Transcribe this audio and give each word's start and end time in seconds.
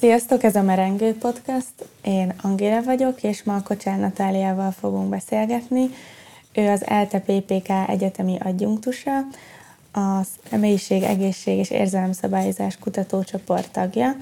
Sziasztok, 0.00 0.42
ez 0.42 0.56
a 0.56 0.62
Merengő 0.62 1.14
Podcast. 1.14 1.74
Én 2.02 2.34
Angéla 2.42 2.82
vagyok, 2.82 3.22
és 3.22 3.42
ma 3.42 3.54
a 3.54 3.62
Kocsán 3.62 4.00
Natáliával 4.00 4.70
fogunk 4.70 5.08
beszélgetni. 5.08 5.90
Ő 6.54 6.68
az 6.68 6.86
ELTE 6.86 7.20
PPK 7.20 7.68
egyetemi 7.88 8.38
adjunktusa, 8.44 9.18
a 9.92 10.22
Személyiség, 10.50 11.02
Egészség 11.02 11.58
és 11.58 11.70
Érzelemszabályozás 11.70 12.76
kutatócsoport 12.76 13.70
tagja. 13.70 14.16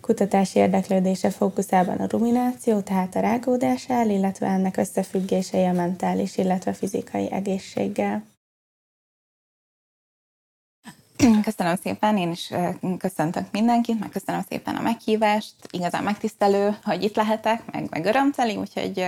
Kutatási 0.00 0.58
érdeklődése 0.58 1.30
fókuszában 1.30 1.96
a 1.96 2.06
rumináció, 2.08 2.80
tehát 2.80 3.16
a 3.16 3.20
rágódás 3.20 3.90
áll, 3.90 4.08
illetve 4.08 4.46
ennek 4.46 4.76
összefüggései 4.76 5.64
a 5.64 5.72
mentális, 5.72 6.36
illetve 6.36 6.72
fizikai 6.72 7.32
egészséggel. 7.32 8.33
Köszönöm 11.42 11.76
szépen, 11.82 12.16
én 12.16 12.30
is 12.30 12.50
köszöntök 12.98 13.44
mindenkit, 13.52 14.00
meg 14.00 14.08
köszönöm 14.08 14.44
szépen 14.48 14.76
a 14.76 14.80
meghívást. 14.80 15.54
Igazán 15.70 16.02
megtisztelő, 16.02 16.76
hogy 16.84 17.02
itt 17.02 17.16
lehetek, 17.16 17.72
meg, 17.72 17.86
meg 17.90 18.04
örömteli, 18.04 18.56
úgyhogy 18.56 19.06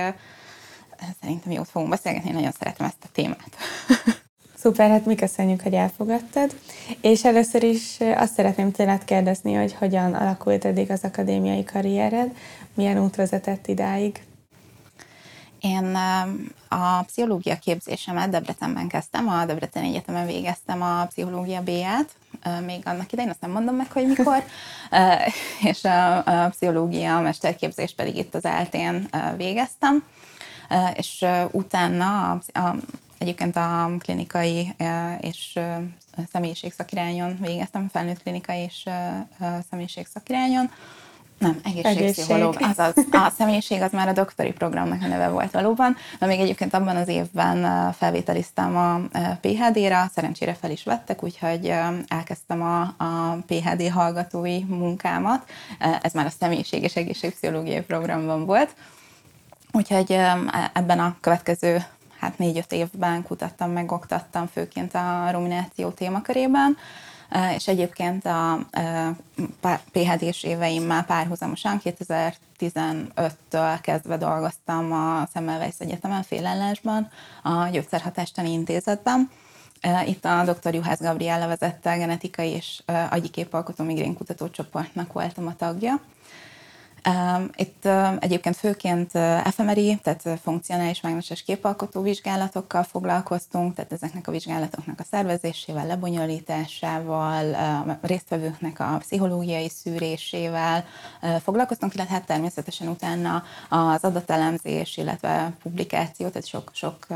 szerintem 1.21 1.51
jót 1.51 1.69
fogunk 1.69 1.91
beszélgetni, 1.91 2.29
én 2.29 2.35
nagyon 2.35 2.51
szeretem 2.51 2.85
ezt 2.85 3.03
a 3.03 3.07
témát. 3.11 3.49
Szuper, 4.59 4.89
hát 4.89 5.05
mi 5.05 5.15
köszönjük, 5.15 5.61
hogy 5.61 5.73
elfogadtad. 5.73 6.55
És 7.01 7.23
először 7.23 7.63
is 7.63 7.97
azt 8.15 8.33
szeretném 8.33 8.71
tőled 8.71 9.03
kérdezni, 9.03 9.53
hogy 9.53 9.73
hogyan 9.73 10.13
alakult 10.13 10.65
eddig 10.65 10.91
az 10.91 11.03
akadémiai 11.03 11.63
karriered, 11.63 12.35
milyen 12.73 13.03
út 13.03 13.15
vezetett 13.15 13.67
idáig? 13.67 14.26
Én 15.67 15.97
a 16.67 17.03
pszichológia 17.03 17.57
képzésemet 17.59 18.29
Debrecenben 18.29 18.87
kezdtem, 18.87 19.27
a 19.27 19.45
Debrecen 19.45 19.83
Egyetemen 19.83 20.25
végeztem 20.25 20.81
a 20.81 21.05
pszichológia 21.05 21.61
B-ját, 21.61 22.09
még 22.65 22.81
annak 22.85 23.11
idején, 23.11 23.29
azt 23.29 23.41
nem 23.41 23.51
mondom 23.51 23.75
meg, 23.75 23.91
hogy 23.91 24.07
mikor, 24.07 24.43
és 25.71 25.83
a, 25.83 26.17
a 26.17 26.49
pszichológia 26.49 27.19
mesterképzést 27.19 27.95
pedig 27.95 28.17
itt 28.17 28.35
az 28.35 28.45
eltén 28.45 29.09
végeztem, 29.37 30.03
és 30.93 31.25
utána 31.51 32.31
a, 32.31 32.59
a, 32.59 32.75
egyébként 33.17 33.55
a 33.55 33.91
klinikai 33.99 34.75
és 35.19 35.59
személyiségszakirányon 36.31 37.37
végeztem, 37.41 37.89
felnőtt 37.91 38.21
klinikai 38.23 38.59
és 38.59 38.89
személyiségszakirányon, 39.69 40.71
nem, 41.37 41.59
egészségpszichológ, 41.63 42.55
Egészség. 42.55 42.79
azaz. 42.79 42.93
A 43.11 43.31
személyiség 43.37 43.81
az 43.81 43.91
már 43.91 44.07
a 44.07 44.13
doktori 44.13 44.51
programnak 44.51 45.01
a 45.01 45.07
neve 45.07 45.29
volt 45.29 45.51
valóban, 45.51 45.95
de 46.19 46.25
még 46.25 46.39
egyébként 46.39 46.73
abban 46.73 46.95
az 46.95 47.07
évben 47.07 47.91
felvételiztem 47.93 48.77
a 48.77 49.01
PHD-ra, 49.41 50.11
szerencsére 50.13 50.53
fel 50.53 50.71
is 50.71 50.83
vettek, 50.83 51.23
úgyhogy 51.23 51.73
elkezdtem 52.07 52.61
a, 52.61 52.81
a 52.81 53.37
PHD 53.47 53.89
hallgatói 53.89 54.63
munkámat. 54.63 55.49
Ez 56.01 56.13
már 56.13 56.25
a 56.25 56.33
személyiség 56.39 56.83
és 56.83 56.95
egészségpszichológiai 56.95 57.81
programban 57.81 58.45
volt. 58.45 58.75
Úgyhogy 59.71 60.19
ebben 60.73 60.99
a 60.99 61.17
következő 61.21 61.83
hát 62.19 62.37
négy-öt 62.37 62.71
évben 62.71 63.23
kutattam, 63.23 63.71
megoktattam 63.71 64.47
főként 64.47 64.95
a 64.95 65.29
rumináció 65.31 65.89
témakörében, 65.89 66.77
és 67.55 67.67
egyébként 67.67 68.25
a 68.25 68.59
PHD-s 69.91 70.43
éveimmel 70.43 71.03
párhuzamosan 71.03 71.81
2015-től 71.83 73.77
kezdve 73.81 74.17
dolgoztam 74.17 74.91
a 74.91 75.27
Semmelweis 75.33 75.75
Egyetemen 75.77 76.23
félállásban, 76.23 77.09
a 77.43 77.67
Gyógyszerhatástani 77.67 78.51
Intézetben, 78.51 79.29
itt 80.05 80.25
a 80.25 80.43
dr. 80.43 80.73
Juhász 80.73 81.01
Gabriella 81.01 81.47
vezette 81.47 81.97
genetikai 81.97 82.49
és 82.49 82.81
agyi 83.09 83.29
képalkotó 83.29 83.83
migrén 83.83 84.13
kutatócsoportnak 84.13 85.13
voltam 85.13 85.47
a 85.47 85.55
tagja, 85.55 86.01
itt 87.55 87.87
egyébként 88.19 88.55
főként 88.55 89.15
efemeri, 89.15 89.99
tehát 90.03 90.39
funkcionális 90.41 91.01
mágneses 91.01 91.43
képalkotó 91.43 92.01
vizsgálatokkal 92.01 92.83
foglalkoztunk, 92.83 93.75
tehát 93.75 93.91
ezeknek 93.91 94.27
a 94.27 94.31
vizsgálatoknak 94.31 94.99
a 94.99 95.03
szervezésével, 95.11 95.87
lebonyolításával, 95.87 97.55
résztvevőknek 98.01 98.79
a 98.79 98.95
pszichológiai 98.99 99.69
szűrésével 99.69 100.85
foglalkoztunk, 101.43 101.93
illetve 101.93 102.13
hát 102.13 102.25
természetesen 102.25 102.87
utána 102.87 103.43
az 103.69 104.03
adatelemzés, 104.03 104.97
illetve 104.97 105.53
publikáció, 105.63 106.27
tehát 106.27 106.47
sok, 106.47 106.69
sok 106.73 107.07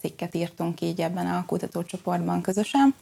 cikket 0.00 0.34
írtunk 0.34 0.80
így 0.80 1.00
ebben 1.00 1.26
a 1.26 1.44
kutatócsoportban 1.46 2.40
közösen. 2.40 2.94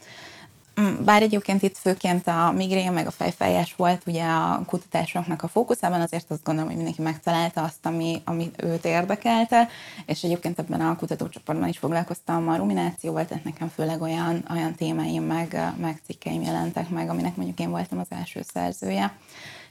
Mm, 0.83 1.05
bár 1.05 1.23
egyébként 1.23 1.63
itt 1.63 1.77
főként 1.77 2.27
a 2.27 2.53
migrén 2.57 2.93
meg 2.93 3.07
a 3.07 3.11
fejfájás 3.11 3.75
volt 3.77 4.03
ugye 4.07 4.25
a 4.25 4.63
kutatásoknak 4.67 5.43
a 5.43 5.49
fókuszában, 5.49 6.01
azért 6.01 6.31
azt 6.31 6.45
gondolom, 6.45 6.69
hogy 6.69 6.79
mindenki 6.79 7.03
megtalálta 7.03 7.63
azt, 7.63 7.87
ami, 7.87 8.23
ami 8.25 8.51
őt 8.57 8.85
érdekelte, 8.85 9.69
és 10.07 10.23
egyébként 10.23 10.59
ebben 10.59 10.81
a 10.81 10.97
kutatócsoportban 10.97 11.69
is 11.69 11.79
foglalkoztam 11.79 12.49
a 12.49 12.57
ruminációval, 12.57 13.27
tehát 13.27 13.45
nekem 13.45 13.69
főleg 13.69 14.03
olyan, 14.03 14.45
olyan 14.51 14.75
témáim 14.75 15.23
meg, 15.23 15.73
meg 15.77 16.01
cikkeim 16.07 16.43
jelentek 16.43 16.89
meg, 16.89 17.09
aminek 17.09 17.37
mondjuk 17.37 17.59
én 17.59 17.71
voltam 17.71 17.99
az 17.99 18.07
első 18.09 18.41
szerzője 18.53 19.17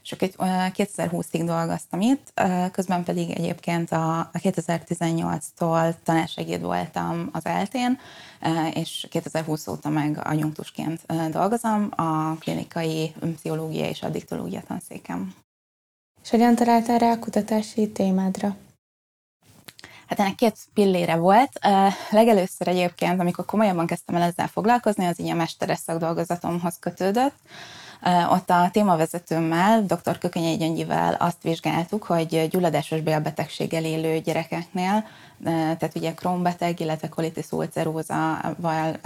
és 0.02 0.12
akkor 0.12 0.28
2020-ig 0.76 1.42
dolgoztam 1.44 2.00
itt, 2.00 2.40
közben 2.72 3.04
pedig 3.04 3.30
egyébként 3.30 3.90
a 3.90 4.30
2018-tól 4.32 5.94
tanársegéd 6.02 6.62
voltam 6.62 7.28
az 7.32 7.46
eltén, 7.46 7.98
és 8.74 9.06
2020 9.10 9.66
óta 9.66 9.88
meg 9.88 10.20
anyunktusként 10.24 11.00
dolgozom 11.30 11.88
a 11.96 12.34
klinikai 12.34 13.14
pszichológia 13.34 13.88
és 13.88 14.02
addiktológia 14.02 14.62
tanszékem. 14.66 15.34
És 16.22 16.30
hogyan 16.30 16.54
találtál 16.54 16.98
rá 16.98 17.10
a 17.10 17.18
kutatási 17.18 17.90
témádra? 17.90 18.56
Hát 20.06 20.20
ennek 20.20 20.34
két 20.34 20.56
pillére 20.74 21.16
volt. 21.16 21.58
Legelőször 22.10 22.68
egyébként, 22.68 23.20
amikor 23.20 23.44
komolyabban 23.44 23.86
kezdtem 23.86 24.14
el 24.14 24.22
ezzel 24.22 24.48
foglalkozni, 24.48 25.06
az 25.06 25.20
így 25.20 25.30
a 25.30 25.34
mesteres 25.34 25.78
szakdolgozatomhoz 25.78 26.78
kötődött. 26.78 27.34
Ott 28.30 28.50
a 28.50 28.68
témavezetőmmel, 28.72 29.82
dr. 29.82 30.18
Kökenyei 30.18 30.56
Gyöngyivel 30.56 31.14
azt 31.14 31.42
vizsgáltuk, 31.42 32.02
hogy 32.02 32.48
gyulladásos 32.50 33.00
bélbetegséggel 33.00 33.84
élő 33.84 34.18
gyerekeknél, 34.18 35.04
tehát 35.44 35.92
ugye 35.94 36.14
krónbeteg, 36.14 36.80
illetve 36.80 37.08
colitis 37.08 37.50
ulcerózával 37.50 38.96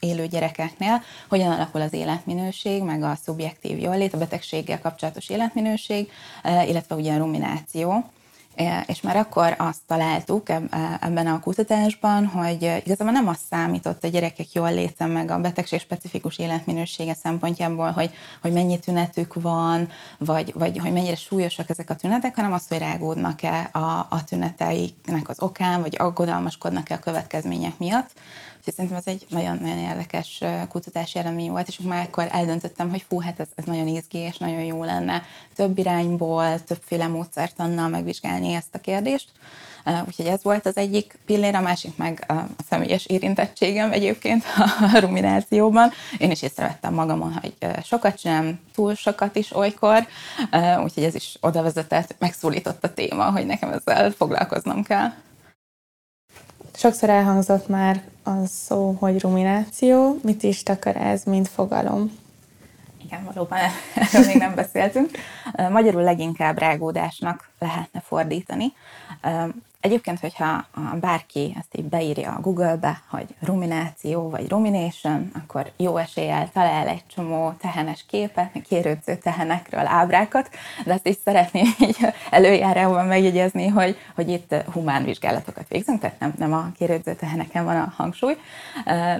élő 0.00 0.26
gyerekeknél, 0.26 1.02
hogyan 1.28 1.52
alakul 1.52 1.80
az 1.80 1.92
életminőség, 1.92 2.82
meg 2.82 3.02
a 3.02 3.18
szubjektív 3.24 3.78
jólét, 3.78 4.14
a 4.14 4.18
betegséggel 4.18 4.80
kapcsolatos 4.80 5.28
életminőség, 5.28 6.10
illetve 6.66 6.94
ugye 6.94 7.14
a 7.14 7.18
rumináció 7.18 8.04
és 8.86 9.00
már 9.00 9.16
akkor 9.16 9.54
azt 9.58 9.80
találtuk 9.86 10.48
ebben 11.00 11.26
a 11.26 11.40
kutatásban, 11.40 12.26
hogy 12.26 12.62
igazából 12.84 13.12
nem 13.12 13.28
azt 13.28 13.40
számított 13.50 14.04
a 14.04 14.08
gyerekek 14.08 14.52
jól 14.52 14.72
léte 14.72 15.06
meg 15.06 15.30
a 15.30 15.38
betegség 15.38 15.80
specifikus 15.80 16.38
életminősége 16.38 17.14
szempontjából, 17.14 17.90
hogy, 17.90 18.10
hogy 18.42 18.52
mennyi 18.52 18.78
tünetük 18.78 19.34
van, 19.34 19.88
vagy, 20.18 20.52
vagy 20.54 20.78
hogy 20.78 20.92
mennyire 20.92 21.16
súlyosak 21.16 21.70
ezek 21.70 21.90
a 21.90 21.96
tünetek, 21.96 22.34
hanem 22.34 22.52
azt, 22.52 22.68
hogy 22.68 22.78
rágódnak-e 22.78 23.68
a, 23.72 24.06
a 24.10 24.24
tüneteiknek 24.24 25.28
az 25.28 25.42
okán, 25.42 25.80
vagy 25.80 25.96
aggodalmaskodnak-e 25.98 26.94
a 26.94 26.98
következmények 26.98 27.78
miatt. 27.78 28.10
Úgyhogy 28.60 28.74
szerintem 28.74 28.98
ez 28.98 29.06
egy 29.06 29.26
nagyon-nagyon 29.28 29.78
érdekes 29.78 30.42
kutatási 30.68 31.18
eredmény 31.18 31.50
volt, 31.50 31.68
és 31.68 31.78
már 31.78 32.06
akkor 32.06 32.28
eldöntöttem, 32.30 32.90
hogy 32.90 33.04
fú, 33.08 33.20
hát 33.20 33.40
ez, 33.40 33.48
ez 33.54 33.64
nagyon 33.64 33.86
izgi, 33.86 34.18
és 34.18 34.36
nagyon 34.36 34.62
jó 34.62 34.84
lenne 34.84 35.22
több 35.54 35.78
irányból, 35.78 36.64
többféle 36.64 37.06
módszert 37.06 37.60
annal 37.60 37.88
megvizsgálni 37.88 38.52
ezt 38.52 38.74
a 38.74 38.78
kérdést. 38.78 39.28
Úgyhogy 40.06 40.26
ez 40.26 40.42
volt 40.42 40.66
az 40.66 40.76
egyik 40.76 41.18
pillér, 41.26 41.54
a 41.54 41.60
másik 41.60 41.96
meg 41.96 42.24
a 42.28 42.34
személyes 42.68 43.06
érintettségem 43.06 43.92
egyébként 43.92 44.44
a 44.56 44.98
ruminációban. 45.04 45.90
Én 46.18 46.30
is 46.30 46.42
észrevettem 46.42 46.94
magamon, 46.94 47.32
hogy 47.40 47.54
sokat 47.84 48.18
sem, 48.18 48.60
túl 48.74 48.94
sokat 48.94 49.36
is 49.36 49.56
olykor, 49.56 50.06
úgyhogy 50.82 51.04
ez 51.04 51.14
is 51.14 51.36
oda 51.40 51.62
vezetett, 51.62 52.14
megszólított 52.18 52.84
a 52.84 52.94
téma, 52.94 53.30
hogy 53.30 53.46
nekem 53.46 53.72
ezzel 53.72 54.10
foglalkoznom 54.10 54.82
kell. 54.82 55.12
Sokszor 56.80 57.10
elhangzott 57.10 57.68
már 57.68 58.02
az 58.22 58.50
szó, 58.50 58.96
hogy 58.98 59.20
rumináció. 59.20 60.18
Mit 60.22 60.42
is 60.42 60.62
takar 60.62 60.96
ez, 60.96 61.24
mint 61.24 61.48
fogalom? 61.48 62.12
Igen, 63.04 63.24
valóban 63.24 63.58
erről 63.94 64.26
még 64.26 64.36
nem 64.36 64.54
beszéltünk. 64.54 65.10
Magyarul 65.70 66.02
leginkább 66.02 66.58
rágódásnak 66.58 67.50
lehetne 67.58 68.00
fordítani. 68.00 68.72
Egyébként, 69.80 70.20
hogyha 70.20 70.64
bárki 71.00 71.56
ezt 71.58 71.76
így 71.76 71.84
beírja 71.84 72.32
a 72.32 72.40
Google-be, 72.40 73.02
hogy 73.10 73.34
rumináció 73.40 74.30
vagy 74.30 74.48
rumination, 74.48 75.30
akkor 75.34 75.70
jó 75.76 75.96
eséllyel 75.96 76.50
talál 76.52 76.88
egy 76.88 77.02
csomó 77.14 77.52
tehenes 77.60 78.04
képet, 78.08 78.50
kérődző 78.68 79.16
tehenekről 79.16 79.86
ábrákat, 79.86 80.50
de 80.84 80.92
azt 80.92 81.06
is 81.06 81.16
szeretném 81.24 81.64
így 81.88 81.96
előjárásban 82.30 83.06
megjegyezni, 83.06 83.66
hogy, 83.66 83.96
hogy 84.14 84.28
itt 84.28 84.54
humán 84.72 85.04
vizsgálatokat 85.04 85.68
végzünk, 85.68 86.00
tehát 86.00 86.18
nem, 86.18 86.34
nem 86.38 86.52
a 86.52 86.70
kérődző 86.76 87.14
teheneken 87.14 87.64
van 87.64 87.76
a 87.76 87.92
hangsúly, 87.96 88.36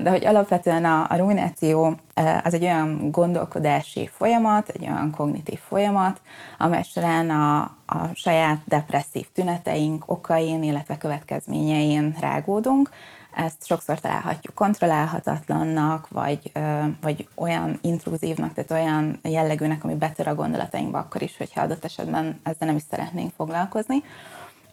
de 0.02 0.10
hogy 0.10 0.26
alapvetően 0.26 0.84
a, 0.84 1.06
a 1.08 1.16
rumináció 1.16 1.96
az 2.44 2.54
egy 2.54 2.62
olyan 2.62 3.10
gondolkodási 3.10 4.10
folyamat, 4.16 4.68
egy 4.68 4.82
olyan 4.82 5.10
kognitív 5.10 5.58
folyamat, 5.68 6.20
amely 6.58 6.82
során 6.82 7.30
a, 7.30 7.78
a 7.90 8.10
saját 8.14 8.60
depresszív 8.64 9.26
tüneteink, 9.32 10.04
okain, 10.06 10.62
illetve 10.62 10.98
következményein 10.98 12.16
rágódunk. 12.20 12.90
Ezt 13.34 13.66
sokszor 13.66 14.00
találhatjuk 14.00 14.54
kontrollálhatatlannak, 14.54 16.08
vagy, 16.08 16.52
vagy 17.00 17.28
olyan 17.34 17.78
intrúzívnak, 17.82 18.52
tehát 18.52 18.70
olyan 18.70 19.18
jellegűnek, 19.22 19.84
ami 19.84 19.94
betör 19.94 20.28
a 20.28 20.34
gondolatainkba 20.34 20.98
akkor 20.98 21.22
is, 21.22 21.36
hogyha 21.36 21.60
adott 21.60 21.84
esetben 21.84 22.40
ezzel 22.42 22.66
nem 22.66 22.76
is 22.76 22.82
szeretnénk 22.90 23.32
foglalkozni. 23.36 24.02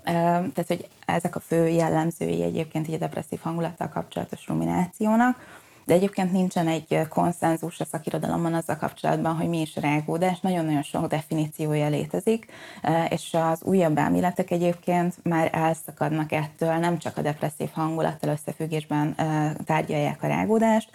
Tehát, 0.03 0.67
hogy 0.67 0.87
ezek 1.05 1.35
a 1.35 1.39
fő 1.39 1.67
jellemzői 1.67 2.43
egyébként 2.43 2.87
egy 2.87 2.99
depresszív 2.99 3.39
hangulattal 3.41 3.89
kapcsolatos 3.89 4.47
ruminációnak 4.47 5.37
de 5.87 5.93
egyébként 5.93 6.31
nincsen 6.31 6.67
egy 6.67 7.07
konszenzus 7.09 7.79
a 7.79 7.85
szakirodalomban 7.85 8.53
azzal 8.53 8.75
kapcsolatban, 8.75 9.35
hogy 9.35 9.47
mi 9.47 9.61
is 9.61 9.75
rágódás, 9.75 10.39
nagyon-nagyon 10.39 10.81
sok 10.81 11.07
definíciója 11.07 11.87
létezik, 11.87 12.51
és 13.09 13.37
az 13.51 13.63
újabb 13.63 13.97
elméletek 13.97 14.51
egyébként 14.51 15.15
már 15.23 15.49
elszakadnak 15.53 16.31
ettől, 16.31 16.73
nem 16.73 16.97
csak 16.97 17.17
a 17.17 17.21
depresszív 17.21 17.69
hangulattal 17.73 18.29
összefüggésben 18.29 19.15
tárgyalják 19.65 20.23
a 20.23 20.27
rágódást, 20.27 20.89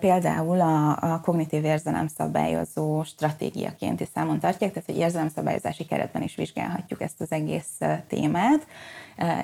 például 0.00 0.60
a, 0.60 1.20
kognitív 1.22 1.64
érzelemszabályozó 1.64 3.02
stratégiaként 3.04 4.00
is 4.00 4.08
számon 4.14 4.40
tartják, 4.40 4.72
tehát 4.72 4.88
hogy 4.88 4.98
érzelemszabályozási 4.98 5.84
keretben 5.84 6.22
is 6.22 6.34
vizsgálhatjuk 6.34 7.00
ezt 7.00 7.20
az 7.20 7.32
egész 7.32 7.78
témát, 8.08 8.66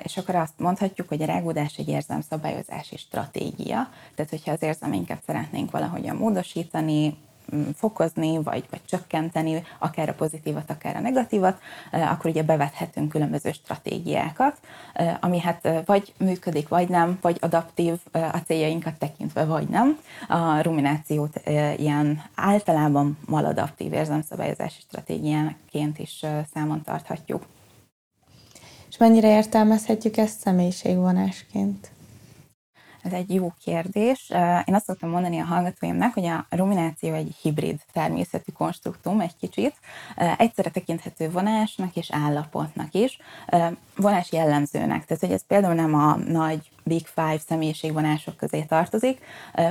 és 0.03 0.17
akkor 0.17 0.35
azt 0.35 0.53
mondhatjuk, 0.57 1.07
hogy 1.07 1.21
a 1.21 1.25
rágódás 1.25 1.77
egy 1.77 1.87
érzelmszabályozási 1.87 2.97
stratégia, 2.97 3.89
tehát 4.15 4.31
hogyha 4.31 4.51
az 4.51 4.63
érzelmeinket 4.83 5.23
szeretnénk 5.25 5.71
valahogyan 5.71 6.15
módosítani, 6.15 7.17
mm, 7.55 7.69
fokozni, 7.75 8.43
vagy, 8.43 8.63
vagy 8.69 8.81
csökkenteni, 8.85 9.63
akár 9.79 10.09
a 10.09 10.13
pozitívat, 10.13 10.69
akár 10.69 10.95
a 10.95 10.99
negatívat, 10.99 11.59
akkor 11.91 12.29
ugye 12.29 12.43
bevethetünk 12.43 13.09
különböző 13.09 13.51
stratégiákat, 13.51 14.59
ami 15.19 15.39
hát 15.39 15.67
vagy 15.85 16.13
működik, 16.17 16.67
vagy 16.67 16.89
nem, 16.89 17.17
vagy 17.21 17.37
adaptív 17.41 17.93
a 18.11 18.37
céljainkat 18.45 18.93
tekintve, 18.93 19.45
vagy 19.45 19.67
nem. 19.67 19.99
A 20.27 20.61
ruminációt 20.61 21.41
ilyen 21.77 22.23
általában 22.35 23.17
maladaptív 23.25 23.93
érzelmszabályozási 23.93 24.81
stratégiáként 24.81 25.99
is 25.99 26.25
számon 26.53 26.81
tarthatjuk. 26.81 27.45
És 28.89 28.97
mennyire 28.97 29.35
értelmezhetjük 29.35 30.17
ezt 30.17 30.39
személyiségvonásként? 30.39 31.92
Ez 33.03 33.11
egy 33.11 33.33
jó 33.33 33.53
kérdés. 33.63 34.29
Én 34.65 34.75
azt 34.75 34.85
szoktam 34.85 35.09
mondani 35.09 35.39
a 35.39 35.43
hallgatóimnak, 35.43 36.13
hogy 36.13 36.25
a 36.25 36.45
rumináció 36.49 37.13
egy 37.13 37.35
hibrid 37.41 37.79
természetű 37.91 38.51
konstruktum 38.51 39.19
egy 39.19 39.35
kicsit. 39.39 39.75
Egyszerre 40.37 40.69
tekinthető 40.69 41.29
vonásnak 41.29 41.95
és 41.95 42.11
állapotnak 42.11 42.93
is. 42.93 43.19
Vonás 43.95 44.31
jellemzőnek. 44.31 45.05
Tehát, 45.05 45.23
hogy 45.23 45.31
ez 45.31 45.45
például 45.47 45.73
nem 45.73 45.93
a 45.93 46.15
nagy 46.15 46.71
Big 46.83 47.05
Five 47.05 47.39
személyiségvonások 47.47 48.37
közé 48.37 48.61
tartozik, 48.61 49.21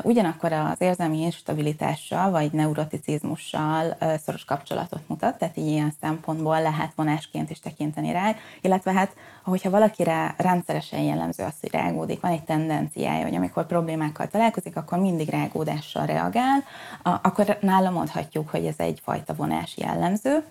ugyanakkor 0.02 0.52
az 0.52 0.80
érzelmi 0.80 1.20
instabilitással 1.20 2.30
vagy 2.30 2.52
neuroticizmussal 2.52 3.96
szoros 4.24 4.44
kapcsolatot 4.44 5.08
mutat, 5.08 5.38
tehát 5.38 5.56
így 5.56 5.66
ilyen 5.66 5.92
szempontból 6.00 6.62
lehet 6.62 6.92
vonásként 6.94 7.50
is 7.50 7.60
tekinteni 7.60 8.12
rá, 8.12 8.34
illetve 8.60 8.92
hát, 8.92 9.14
hogyha 9.44 9.70
valakire 9.70 10.34
rendszeresen 10.38 11.00
jellemző 11.00 11.44
az, 11.44 11.54
hogy 11.60 11.70
rágódik, 11.70 12.20
van 12.20 12.32
egy 12.32 12.44
tendenciája, 12.44 13.24
hogy 13.24 13.34
amikor 13.34 13.66
problémákkal 13.66 14.28
találkozik, 14.28 14.76
akkor 14.76 14.98
mindig 14.98 15.28
rágódással 15.28 16.06
reagál, 16.06 16.64
akkor 17.02 17.58
nála 17.60 17.90
mondhatjuk, 17.90 18.50
hogy 18.50 18.66
ez 18.66 18.74
egyfajta 18.76 19.34
vonás 19.34 19.76
jellemző. 19.76 20.44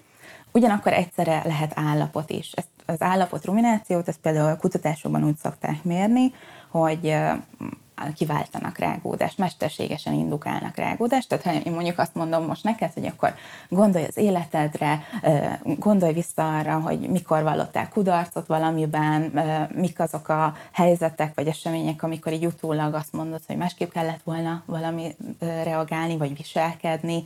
Ugyanakkor 0.51 0.93
egyszerre 0.93 1.41
lehet 1.45 1.71
állapot 1.75 2.29
is. 2.29 2.51
Ezt 2.51 2.67
az 2.85 3.01
állapot 3.01 3.45
ruminációt, 3.45 4.07
ezt 4.07 4.19
például 4.19 4.49
a 4.51 4.57
kutatásokban 4.57 5.23
úgy 5.23 5.37
szokták 5.37 5.83
mérni, 5.83 6.33
hogy 6.69 7.15
kiváltanak 8.15 8.77
rágódást, 8.77 9.37
mesterségesen 9.37 10.13
indukálnak 10.13 10.75
rágódást. 10.75 11.27
Tehát 11.27 11.43
ha 11.43 11.69
én 11.69 11.73
mondjuk 11.73 11.99
azt 11.99 12.15
mondom 12.15 12.45
most 12.45 12.63
neked, 12.63 12.93
hogy 12.93 13.05
akkor 13.05 13.33
gondolj 13.69 14.05
az 14.07 14.17
életedre, 14.17 15.03
gondolj 15.63 16.13
vissza 16.13 16.57
arra, 16.57 16.79
hogy 16.79 16.99
mikor 16.99 17.43
vallottál 17.43 17.89
kudarcot 17.89 18.47
valamiben, 18.47 19.21
mik 19.75 19.99
azok 19.99 20.29
a 20.29 20.55
helyzetek 20.71 21.31
vagy 21.35 21.47
események, 21.47 22.03
amikor 22.03 22.33
így 22.33 22.45
utólag 22.45 22.93
azt 22.93 23.13
mondod, 23.13 23.41
hogy 23.47 23.57
másképp 23.57 23.91
kellett 23.91 24.21
volna 24.23 24.63
valami 24.65 25.15
reagálni, 25.39 26.17
vagy 26.17 26.37
viselkedni, 26.37 27.23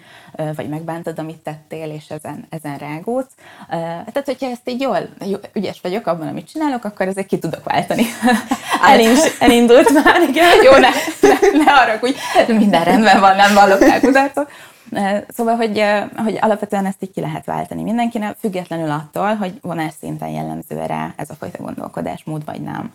vagy 0.55 0.69
megbántod, 0.69 1.19
amit 1.19 1.37
tettél, 1.37 1.89
és 1.89 2.09
ezen, 2.09 2.45
ezen 2.49 2.77
rágódsz. 2.77 3.33
Tehát, 3.69 4.23
hogyha 4.25 4.49
ezt 4.49 4.69
így 4.69 4.81
jól, 4.81 5.09
jó, 5.25 5.37
ügyes 5.53 5.81
vagyok 5.81 6.07
abban, 6.07 6.27
amit 6.27 6.49
csinálok, 6.49 6.83
akkor 6.83 7.07
ezért 7.07 7.27
ki 7.27 7.39
tudok 7.39 7.63
váltani. 7.63 8.03
elindult 9.39 10.03
már, 10.03 10.21
igen 10.29 10.63
jó, 10.65 10.71
ne, 10.71 10.89
ne, 11.21 11.63
ne 11.63 11.97
hogy 11.99 12.15
minden 12.47 12.83
rendben 12.83 13.19
van, 13.19 13.35
nem 13.35 13.53
vallok 13.53 13.81
el 13.81 13.99
kudarcot. 13.99 14.51
Szóval, 15.27 15.55
hogy, 15.55 15.83
hogy 16.15 16.37
alapvetően 16.41 16.85
ezt 16.85 17.03
így 17.03 17.11
ki 17.11 17.21
lehet 17.21 17.45
váltani 17.45 17.83
mindenkinek, 17.83 18.35
függetlenül 18.39 18.91
attól, 18.91 19.35
hogy 19.35 19.53
vonás 19.61 19.93
szinten 19.99 20.29
jellemző 20.29 20.85
rá 20.87 21.13
ez 21.15 21.29
a 21.29 21.35
fajta 21.39 21.63
gondolkodásmód, 21.63 22.45
vagy 22.45 22.61
nem. 22.61 22.93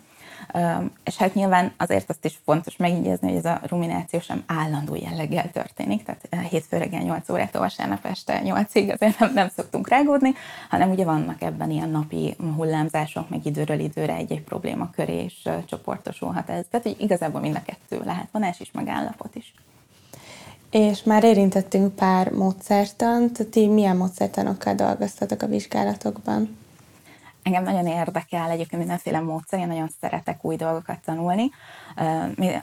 És 1.03 1.17
hát 1.17 1.33
nyilván 1.33 1.71
azért 1.77 2.09
azt 2.09 2.25
is 2.25 2.39
fontos 2.45 2.77
megjegyezni, 2.77 3.27
hogy 3.27 3.37
ez 3.37 3.45
a 3.45 3.61
rumináció 3.67 4.19
sem 4.19 4.43
állandó 4.47 4.95
jelleggel 4.95 5.51
történik, 5.51 6.03
tehát 6.03 6.49
hétfő 6.49 6.77
reggel 6.77 7.01
8 7.01 7.29
órától 7.29 7.61
vasárnap 7.61 8.05
este 8.05 8.41
8-ig 8.45 8.93
azért 8.93 9.19
nem, 9.19 9.33
nem 9.33 9.49
szoktunk 9.55 9.89
rágódni, 9.89 10.33
hanem 10.69 10.89
ugye 10.89 11.03
vannak 11.03 11.41
ebben 11.41 11.69
ilyen 11.69 11.89
napi 11.89 12.35
hullámzások, 12.55 13.29
meg 13.29 13.45
időről 13.45 13.79
időre 13.79 14.15
egy-egy 14.15 14.43
probléma 14.43 14.89
köré 14.89 15.23
is 15.23 15.41
csoportosulhat 15.65 16.49
ez. 16.49 16.65
Tehát 16.69 16.85
hogy 16.85 16.95
igazából 16.99 17.41
mind 17.41 17.55
a 17.55 17.61
kettő 17.65 18.03
lehet, 18.05 18.27
vonás 18.31 18.59
is, 18.59 18.71
meg 18.71 18.87
állapot 18.87 19.35
is. 19.35 19.53
És 20.71 21.03
már 21.03 21.23
érintettünk 21.23 21.95
pár 21.95 22.31
módszertant, 22.31 23.47
ti 23.49 23.67
milyen 23.67 23.97
módszertanokkal 23.97 24.73
dolgoztatok 24.73 25.41
a 25.41 25.47
vizsgálatokban? 25.47 26.57
Engem 27.43 27.63
nagyon 27.63 27.87
érdekel 27.87 28.49
egyébként 28.49 28.81
mindenféle 28.81 29.19
módszer, 29.19 29.59
én 29.59 29.67
nagyon 29.67 29.89
szeretek 30.01 30.45
új 30.45 30.55
dolgokat 30.55 30.99
tanulni. 31.05 31.51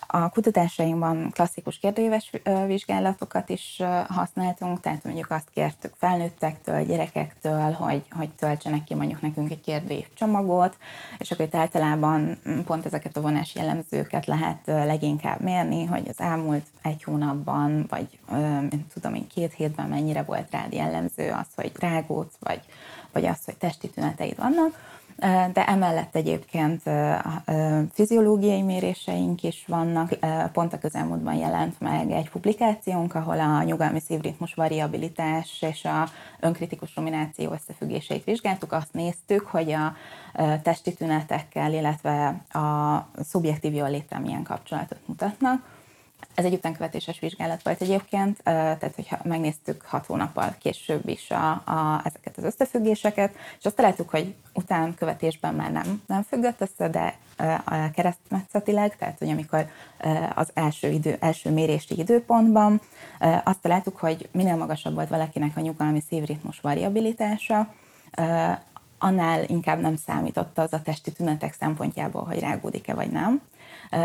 A 0.06 0.28
kutatásainkban 0.28 1.30
klasszikus 1.30 1.78
kérdőíves 1.78 2.30
vizsgálatokat 2.66 3.48
is 3.48 3.82
használtunk, 4.08 4.80
tehát 4.80 5.04
mondjuk 5.04 5.30
azt 5.30 5.50
kértük 5.54 5.92
felnőttektől, 5.96 6.84
gyerekektől, 6.84 7.72
hogy, 7.72 8.02
hogy 8.10 8.30
töltsenek 8.30 8.84
ki 8.84 8.94
mondjuk 8.94 9.20
nekünk 9.20 9.50
egy 9.50 9.60
kérdőív 9.60 10.06
csomagot, 10.14 10.76
és 11.18 11.30
akkor 11.30 11.44
itt 11.44 11.54
általában 11.54 12.38
pont 12.64 12.86
ezeket 12.86 13.16
a 13.16 13.20
vonás 13.20 13.54
jellemzőket 13.54 14.26
lehet 14.26 14.60
leginkább 14.66 15.40
mérni, 15.40 15.84
hogy 15.84 16.08
az 16.08 16.20
elmúlt 16.20 16.66
egy 16.82 17.02
hónapban, 17.02 17.86
vagy 17.88 18.18
tudom 18.92 19.14
én 19.14 19.26
két 19.26 19.52
hétben 19.52 19.88
mennyire 19.88 20.22
volt 20.22 20.50
rád 20.50 20.72
jellemző 20.72 21.30
az, 21.30 21.46
hogy 21.54 21.72
rágódsz, 21.80 22.36
vagy 22.40 22.60
vagy 23.12 23.26
az, 23.26 23.44
hogy 23.44 23.56
testi 23.56 23.88
tüneteid 23.88 24.36
vannak, 24.36 24.96
de 25.52 25.66
emellett 25.66 26.14
egyébként 26.14 26.82
fiziológiai 27.92 28.62
méréseink 28.62 29.42
is 29.42 29.64
vannak. 29.66 30.18
Pont 30.52 30.72
a 30.72 30.78
közelmúltban 30.78 31.34
jelent 31.34 31.80
meg 31.80 32.10
egy 32.10 32.30
publikációnk, 32.30 33.14
ahol 33.14 33.40
a 33.40 33.62
nyugalmi 33.62 34.00
szívritmus 34.00 34.54
variabilitás 34.54 35.62
és 35.62 35.84
a 35.84 36.08
önkritikus 36.40 36.96
rumináció 36.96 37.52
összefüggéseit 37.52 38.24
vizsgáltuk. 38.24 38.72
Azt 38.72 38.92
néztük, 38.92 39.46
hogy 39.46 39.72
a 39.72 39.94
testi 40.62 40.92
tünetekkel, 40.92 41.72
illetve 41.72 42.26
a 42.52 42.98
szubjektív 43.22 43.74
jól 43.74 43.90
létem 43.90 44.22
milyen 44.22 44.42
kapcsolatot 44.42 44.98
mutatnak 45.06 45.76
ez 46.38 46.44
egy 46.44 46.52
utánkövetéses 46.52 47.18
vizsgálat 47.18 47.62
volt 47.62 47.80
egyébként, 47.80 48.40
tehát 48.42 48.94
hogyha 48.94 49.18
megnéztük 49.22 49.82
hat 49.82 50.06
hónappal 50.06 50.54
később 50.58 51.08
is 51.08 51.30
a, 51.30 51.50
a, 51.50 52.02
ezeket 52.04 52.36
az 52.36 52.44
összefüggéseket, 52.44 53.34
és 53.58 53.64
azt 53.64 53.74
találtuk, 53.74 54.10
hogy 54.10 54.34
utánkövetésben 54.54 55.54
már 55.54 55.72
nem, 55.72 56.02
nem 56.06 56.22
függött 56.22 56.60
össze, 56.60 56.88
de 56.88 57.14
a 57.64 57.90
keresztmetszetileg, 57.94 58.96
tehát 58.96 59.18
hogy 59.18 59.28
amikor 59.28 59.66
az 60.34 60.50
első, 60.54 60.88
idő, 60.88 61.16
első 61.20 61.50
mérési 61.50 61.98
időpontban 61.98 62.80
azt 63.44 63.60
találtuk, 63.60 63.96
hogy 63.96 64.28
minél 64.32 64.56
magasabb 64.56 64.94
volt 64.94 65.08
valakinek 65.08 65.56
a 65.56 65.60
nyugalmi 65.60 66.02
szívritmus 66.08 66.60
variabilitása, 66.60 67.74
annál 68.98 69.44
inkább 69.44 69.80
nem 69.80 69.96
számított 69.96 70.58
az 70.58 70.72
a 70.72 70.82
testi 70.82 71.12
tünetek 71.12 71.54
szempontjából, 71.54 72.24
hogy 72.24 72.38
rágódik-e 72.38 72.94
vagy 72.94 73.10
nem. 73.10 73.40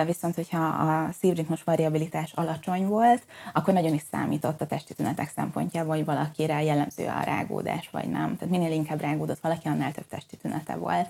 Viszont, 0.05 0.35
hogyha 0.35 0.65
a 0.65 1.11
szívritmus 1.19 1.63
variabilitás 1.63 2.31
alacsony 2.31 2.87
volt, 2.87 3.23
akkor 3.53 3.73
nagyon 3.73 3.93
is 3.93 4.01
számított 4.11 4.61
a 4.61 4.67
testi 4.67 4.93
tünetek 4.93 5.31
szempontjából, 5.35 5.95
hogy 5.95 6.05
valakire 6.05 6.63
jellemző 6.63 7.05
a 7.05 7.23
rágódás, 7.23 7.89
vagy 7.89 8.09
nem. 8.09 8.37
Tehát 8.37 8.53
minél 8.53 8.71
inkább 8.71 9.01
rágódott 9.01 9.39
valaki, 9.39 9.67
annál 9.67 9.91
több 9.91 10.07
testi 10.07 10.37
tünete 10.37 10.75
volt. 10.75 11.09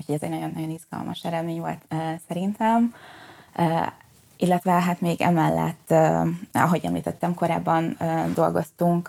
Úgyhogy 0.00 0.14
ez 0.14 0.22
egy 0.22 0.30
nagyon-nagyon 0.30 0.70
izgalmas 0.70 1.24
eredmény 1.24 1.60
volt 1.60 1.84
szerintem 2.28 2.94
illetve 4.40 4.70
hát 4.70 5.00
még 5.00 5.20
emellett, 5.20 5.94
ahogy 6.52 6.84
említettem, 6.84 7.34
korábban 7.34 7.96
dolgoztunk 8.34 9.08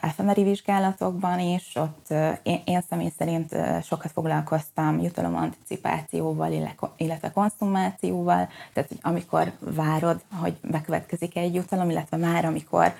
efemeri 0.00 0.42
vizsgálatokban 0.42 1.38
is, 1.38 1.72
ott 1.74 2.14
én 2.42 2.80
személy 2.88 3.12
szerint 3.18 3.56
sokat 3.82 4.12
foglalkoztam 4.12 5.00
jutalom-anticipációval, 5.00 6.52
illetve 6.96 7.30
konszumációval, 7.30 8.48
tehát 8.72 8.88
hogy 8.88 8.98
amikor 9.02 9.52
várod, 9.58 10.20
hogy 10.40 10.56
bekövetkezik 10.62 11.36
egy 11.36 11.54
jutalom, 11.54 11.90
illetve 11.90 12.16
már 12.16 12.44
amikor 12.44 12.94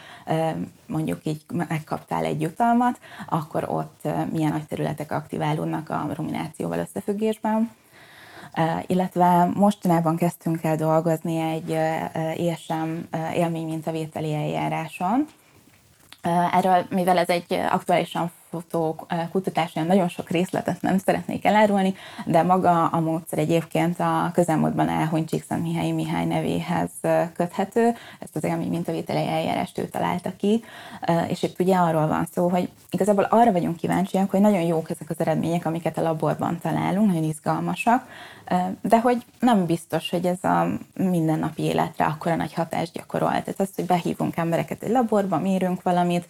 mondjuk 0.86 1.24
így 1.24 1.44
megkaptál 1.68 2.24
egy 2.24 2.40
jutalmat, 2.40 2.98
akkor 3.28 3.64
ott 3.68 4.08
milyen 4.32 4.52
nagy 4.52 4.66
területek 4.66 5.12
aktiválódnak 5.12 5.90
a 5.90 6.08
ruminációval 6.14 6.78
összefüggésben 6.78 7.70
illetve 8.86 9.50
mostanában 9.54 10.16
kezdtünk 10.16 10.62
el 10.62 10.76
dolgozni 10.76 11.38
egy 11.38 11.70
ESM 12.48 13.16
élménymintavételi 13.34 14.34
eljáráson. 14.34 15.26
Erről, 16.52 16.86
mivel 16.90 17.18
ez 17.18 17.28
egy 17.28 17.52
aktuálisan 17.52 18.30
fotó 18.50 19.06
kutatásán 19.30 19.86
nagyon 19.86 20.08
sok 20.08 20.30
részletet 20.30 20.82
nem 20.82 20.98
szeretnék 20.98 21.44
elárulni, 21.44 21.94
de 22.26 22.42
maga 22.42 22.86
a 22.86 23.00
módszer 23.00 23.38
egyébként 23.38 24.00
a 24.00 24.30
közelmúltban 24.34 24.88
elhunyt 24.88 25.28
Csíkszent 25.28 25.62
Mihály 25.94 26.24
nevéhez 26.24 26.90
köthető. 27.36 27.94
Ezt 28.18 28.36
az 28.36 28.44
élmény 28.44 28.68
mintavételi 28.68 29.26
eljárást 29.26 29.78
ő 29.78 29.88
találta 29.88 30.32
ki, 30.36 30.64
és 31.28 31.42
itt 31.42 31.60
ugye 31.60 31.76
arról 31.76 32.06
van 32.06 32.26
szó, 32.32 32.48
hogy 32.48 32.68
igazából 32.90 33.24
arra 33.24 33.52
vagyunk 33.52 33.76
kíváncsiak, 33.76 34.30
hogy 34.30 34.40
nagyon 34.40 34.62
jók 34.62 34.90
ezek 34.90 35.10
az 35.10 35.20
eredmények, 35.20 35.66
amiket 35.66 35.98
a 35.98 36.02
laborban 36.02 36.58
találunk, 36.62 37.06
nagyon 37.06 37.22
izgalmasak, 37.22 38.08
de 38.80 39.00
hogy 39.00 39.24
nem 39.38 39.66
biztos, 39.66 40.10
hogy 40.10 40.26
ez 40.26 40.44
a 40.44 40.66
mindennapi 40.94 41.62
életre 41.62 42.04
akkora 42.04 42.36
nagy 42.36 42.54
hatást 42.54 42.92
gyakorol. 42.92 43.28
Tehát 43.28 43.60
az, 43.60 43.70
hogy 43.76 43.86
behívunk 43.86 44.36
embereket 44.36 44.82
egy 44.82 44.90
laborba, 44.90 45.38
mérünk 45.38 45.82
valamit, 45.82 46.26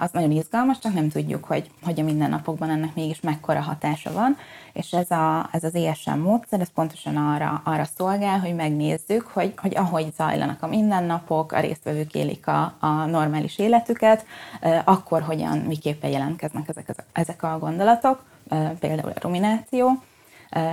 az 0.00 0.10
nagyon 0.12 0.30
izgalmas, 0.30 0.78
csak 0.78 0.94
nem 0.94 1.08
tudjuk, 1.08 1.44
hogy, 1.50 1.70
hogy 1.82 2.00
a 2.00 2.04
mindennapokban 2.04 2.70
ennek 2.70 2.94
mégis 2.94 3.20
mekkora 3.20 3.60
hatása 3.60 4.12
van, 4.12 4.36
és 4.72 4.92
ez, 4.92 5.10
a, 5.10 5.48
ez 5.52 5.64
az 5.64 5.74
ESM 5.74 6.18
módszer, 6.18 6.60
ez 6.60 6.70
pontosan 6.74 7.16
arra, 7.16 7.62
arra 7.64 7.84
szolgál, 7.96 8.40
hogy 8.40 8.54
megnézzük, 8.54 9.26
hogy, 9.32 9.52
hogy 9.56 9.76
ahogy 9.76 10.12
zajlanak 10.16 10.62
a 10.62 10.66
mindennapok, 10.66 11.52
a 11.52 11.60
résztvevők 11.60 12.14
élik 12.14 12.46
a, 12.46 12.74
a 12.80 13.04
normális 13.04 13.58
életüket, 13.58 14.24
akkor 14.84 15.22
hogyan, 15.22 15.58
miképpen 15.58 16.10
jelentkeznek 16.10 16.68
ezek, 16.68 17.04
ezek 17.12 17.42
a 17.42 17.58
gondolatok, 17.58 18.24
például 18.78 19.12
a 19.14 19.20
rumináció, 19.20 20.02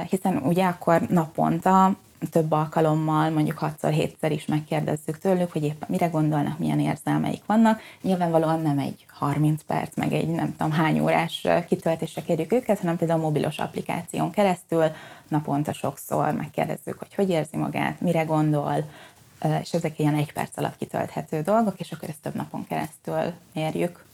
hiszen 0.10 0.38
ugye 0.38 0.66
akkor 0.66 1.02
naponta 1.02 1.96
több 2.32 2.52
alkalommal, 2.52 3.30
mondjuk 3.30 3.60
6-7-szer 3.82 4.30
is 4.30 4.46
megkérdezzük 4.46 5.18
tőlük, 5.18 5.52
hogy 5.52 5.64
éppen 5.64 5.88
mire 5.92 6.08
gondolnak, 6.08 6.60
milyen 6.60 6.80
érzelmeik 6.80 7.42
vannak. 7.46 7.82
Nyilvánvalóan 8.02 8.62
nem 8.62 8.80
egy 8.80 9.06
30 9.08 9.62
perc, 9.68 9.96
meg 9.96 10.14
egy 10.14 10.28
nem 10.28 10.56
tudom 10.56 10.72
hány 10.72 11.00
órás 11.00 11.48
kitöltésre 11.68 12.22
kérjük 12.22 12.52
őket, 12.52 12.80
hanem 12.80 12.98
például 12.98 13.20
a 13.20 13.24
mobilos 13.24 13.58
applikáción 13.58 14.32
keresztül 14.32 14.84
naponta 15.28 15.74
sokszor 15.74 16.34
megkérdezzük, 16.34 17.00
hogy 17.00 17.16
hogy 17.16 17.30
érzi 17.30 17.58
magát, 17.58 18.02
mire 18.02 18.24
gondol, 18.24 18.90
és 19.62 19.74
ezek 19.74 20.00
ilyen 20.00 20.16
egy 20.16 20.34
perc 20.34 20.58
alatt 20.58 20.78
kitölthető 20.78 21.42
dolgok, 21.42 21.80
és 21.80 21.92
akkor 21.92 22.10
ezt 22.10 22.22
több 22.22 22.36
napon 22.36 22.68
keresztül 22.68 23.34
mérjük. 23.54 24.06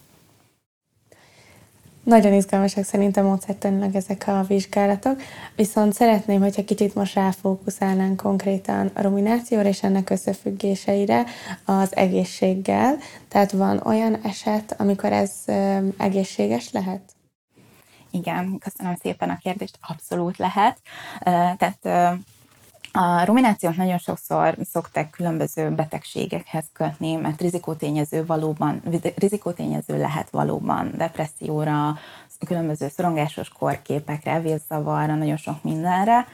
Nagyon 2.03 2.33
izgalmasak 2.33 2.83
szerintem 2.83 3.25
módszertanilag 3.25 3.95
ezek 3.95 4.23
a 4.27 4.43
vizsgálatok, 4.47 5.21
viszont 5.55 5.93
szeretném, 5.93 6.41
hogyha 6.41 6.63
kicsit 6.63 6.95
most 6.95 7.15
ráfókuszálnánk 7.15 8.21
konkrétan 8.21 8.91
a 8.93 9.01
ruminációra 9.01 9.67
és 9.67 9.83
ennek 9.83 10.09
összefüggéseire 10.09 11.25
az 11.65 11.95
egészséggel. 11.95 12.97
Tehát 13.27 13.51
van 13.51 13.81
olyan 13.85 14.19
eset, 14.23 14.75
amikor 14.77 15.11
ez 15.11 15.31
egészséges 15.97 16.71
lehet? 16.71 17.01
Igen, 18.11 18.57
köszönöm 18.59 18.95
szépen 19.01 19.29
a 19.29 19.37
kérdést, 19.37 19.77
abszolút 19.81 20.37
lehet. 20.37 20.79
Tehát 21.57 21.79
a 22.95 23.23
ruminációt 23.25 23.75
nagyon 23.75 23.97
sokszor 23.97 24.57
szokták 24.71 25.09
különböző 25.09 25.69
betegségekhez 25.69 26.65
kötni, 26.73 27.15
mert 27.15 27.41
rizikótényező 27.41 28.25
valóban, 28.25 28.81
rizikótényező 29.15 29.97
lehet 29.97 30.29
valóban 30.29 30.91
depresszióra, 30.97 31.97
különböző 32.45 32.87
szorongásos 32.95 33.49
korképekre, 33.49 34.41
vészzavarra, 34.41 35.15
nagyon 35.15 35.37
sok 35.37 35.63
mindenre, 35.63 36.25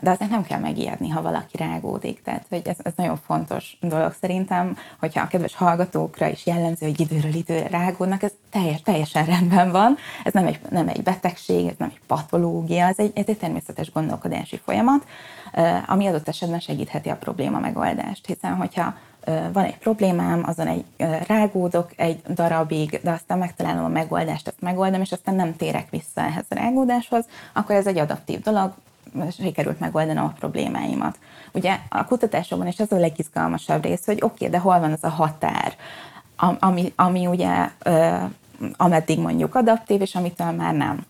de 0.00 0.10
azért 0.10 0.30
nem 0.30 0.44
kell 0.44 0.60
megijedni, 0.60 1.08
ha 1.08 1.22
valaki 1.22 1.56
rágódik. 1.56 2.22
Tehát, 2.22 2.46
hogy 2.48 2.62
ez, 2.64 2.76
ez 2.82 2.92
nagyon 2.96 3.16
fontos 3.16 3.76
dolog 3.80 4.14
szerintem, 4.20 4.76
hogyha 4.98 5.20
a 5.20 5.26
kedves 5.26 5.54
hallgatókra 5.54 6.28
is 6.28 6.46
jellemző, 6.46 6.86
hogy 6.86 7.00
időről 7.00 7.34
időre 7.34 7.68
rágódnak, 7.68 8.22
ez 8.22 8.32
teljes, 8.50 8.82
teljesen 8.82 9.24
rendben 9.24 9.70
van. 9.70 9.96
Ez 10.24 10.32
nem 10.32 10.46
egy, 10.46 10.60
nem 10.70 10.88
egy 10.88 11.02
betegség, 11.02 11.66
ez 11.66 11.74
nem 11.78 11.88
egy 11.92 12.00
patológia, 12.06 12.86
ez 12.86 12.98
egy, 12.98 13.12
ez 13.14 13.24
egy 13.26 13.38
természetes 13.38 13.92
gondolkodási 13.92 14.60
folyamat, 14.64 15.06
ami 15.86 16.06
adott 16.06 16.28
esetben 16.28 16.60
segítheti 16.60 17.08
a 17.08 17.16
probléma 17.16 17.58
megoldást. 17.58 18.26
Hiszen, 18.26 18.54
hogyha 18.54 18.94
van 19.52 19.64
egy 19.64 19.78
problémám, 19.78 20.42
azon 20.46 20.66
egy 20.66 20.84
rágódok 21.26 21.90
egy 21.96 22.22
darabig, 22.28 23.00
de 23.02 23.10
aztán 23.10 23.38
megtalálom 23.38 23.84
a 23.84 23.88
megoldást, 23.88 24.46
ezt 24.46 24.60
megoldom, 24.60 25.00
és 25.00 25.12
aztán 25.12 25.34
nem 25.34 25.56
térek 25.56 25.90
vissza 25.90 26.20
ehhez 26.20 26.44
a 26.48 26.54
rágódáshoz, 26.54 27.24
akkor 27.52 27.74
ez 27.74 27.86
egy 27.86 27.98
adaptív 27.98 28.40
dolog, 28.40 28.72
sikerült 29.30 29.80
megoldanom 29.80 30.24
a 30.24 30.34
problémáimat. 30.38 31.18
Ugye 31.52 31.78
a 31.88 32.04
kutatásokban 32.04 32.66
is 32.66 32.78
ez 32.78 32.92
a 32.92 32.98
legizgalmasabb 32.98 33.82
rész, 33.82 34.04
hogy 34.04 34.18
oké, 34.22 34.34
okay, 34.34 34.48
de 34.48 34.58
hol 34.58 34.80
van 34.80 34.92
az 34.92 35.04
a 35.04 35.08
határ, 35.08 35.74
ami, 36.58 36.92
ami 36.96 37.26
ugye 37.26 37.70
ameddig 38.76 39.18
mondjuk 39.18 39.54
adaptív, 39.54 40.00
és 40.00 40.14
amitől 40.14 40.50
már 40.50 40.74
nem. 40.74 41.06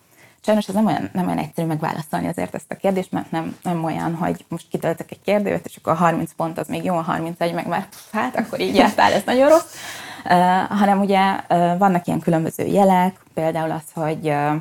Sajnos 0.46 0.68
ez 0.68 0.74
nem 0.74 0.86
olyan, 0.86 1.10
nem 1.12 1.26
olyan 1.26 1.38
egyszerű 1.38 1.66
megválaszolni 1.68 2.26
azért 2.26 2.54
ezt 2.54 2.70
a 2.70 2.74
kérdést, 2.74 3.12
mert 3.12 3.30
nem, 3.30 3.56
nem 3.62 3.84
olyan, 3.84 4.14
hogy 4.14 4.44
most 4.48 4.68
kitöltök 4.70 5.10
egy 5.10 5.20
kérdőt, 5.24 5.66
és 5.66 5.76
akkor 5.76 5.92
a 5.92 5.96
30 5.96 6.32
pont 6.36 6.58
az 6.58 6.68
még 6.68 6.84
jó, 6.84 6.96
a 6.96 7.02
31 7.02 7.52
meg 7.52 7.66
már 7.66 7.86
hát 8.12 8.36
akkor 8.36 8.60
így 8.60 8.74
jártál, 8.74 9.12
ez 9.12 9.22
nagyon 9.24 9.48
rossz. 9.48 9.74
Uh, 10.24 10.78
hanem 10.78 11.00
ugye 11.00 11.20
uh, 11.48 11.78
vannak 11.78 12.06
ilyen 12.06 12.20
különböző 12.20 12.64
jelek, 12.64 13.20
például 13.34 13.70
az, 13.70 13.82
hogy 13.94 14.28
uh, 14.28 14.54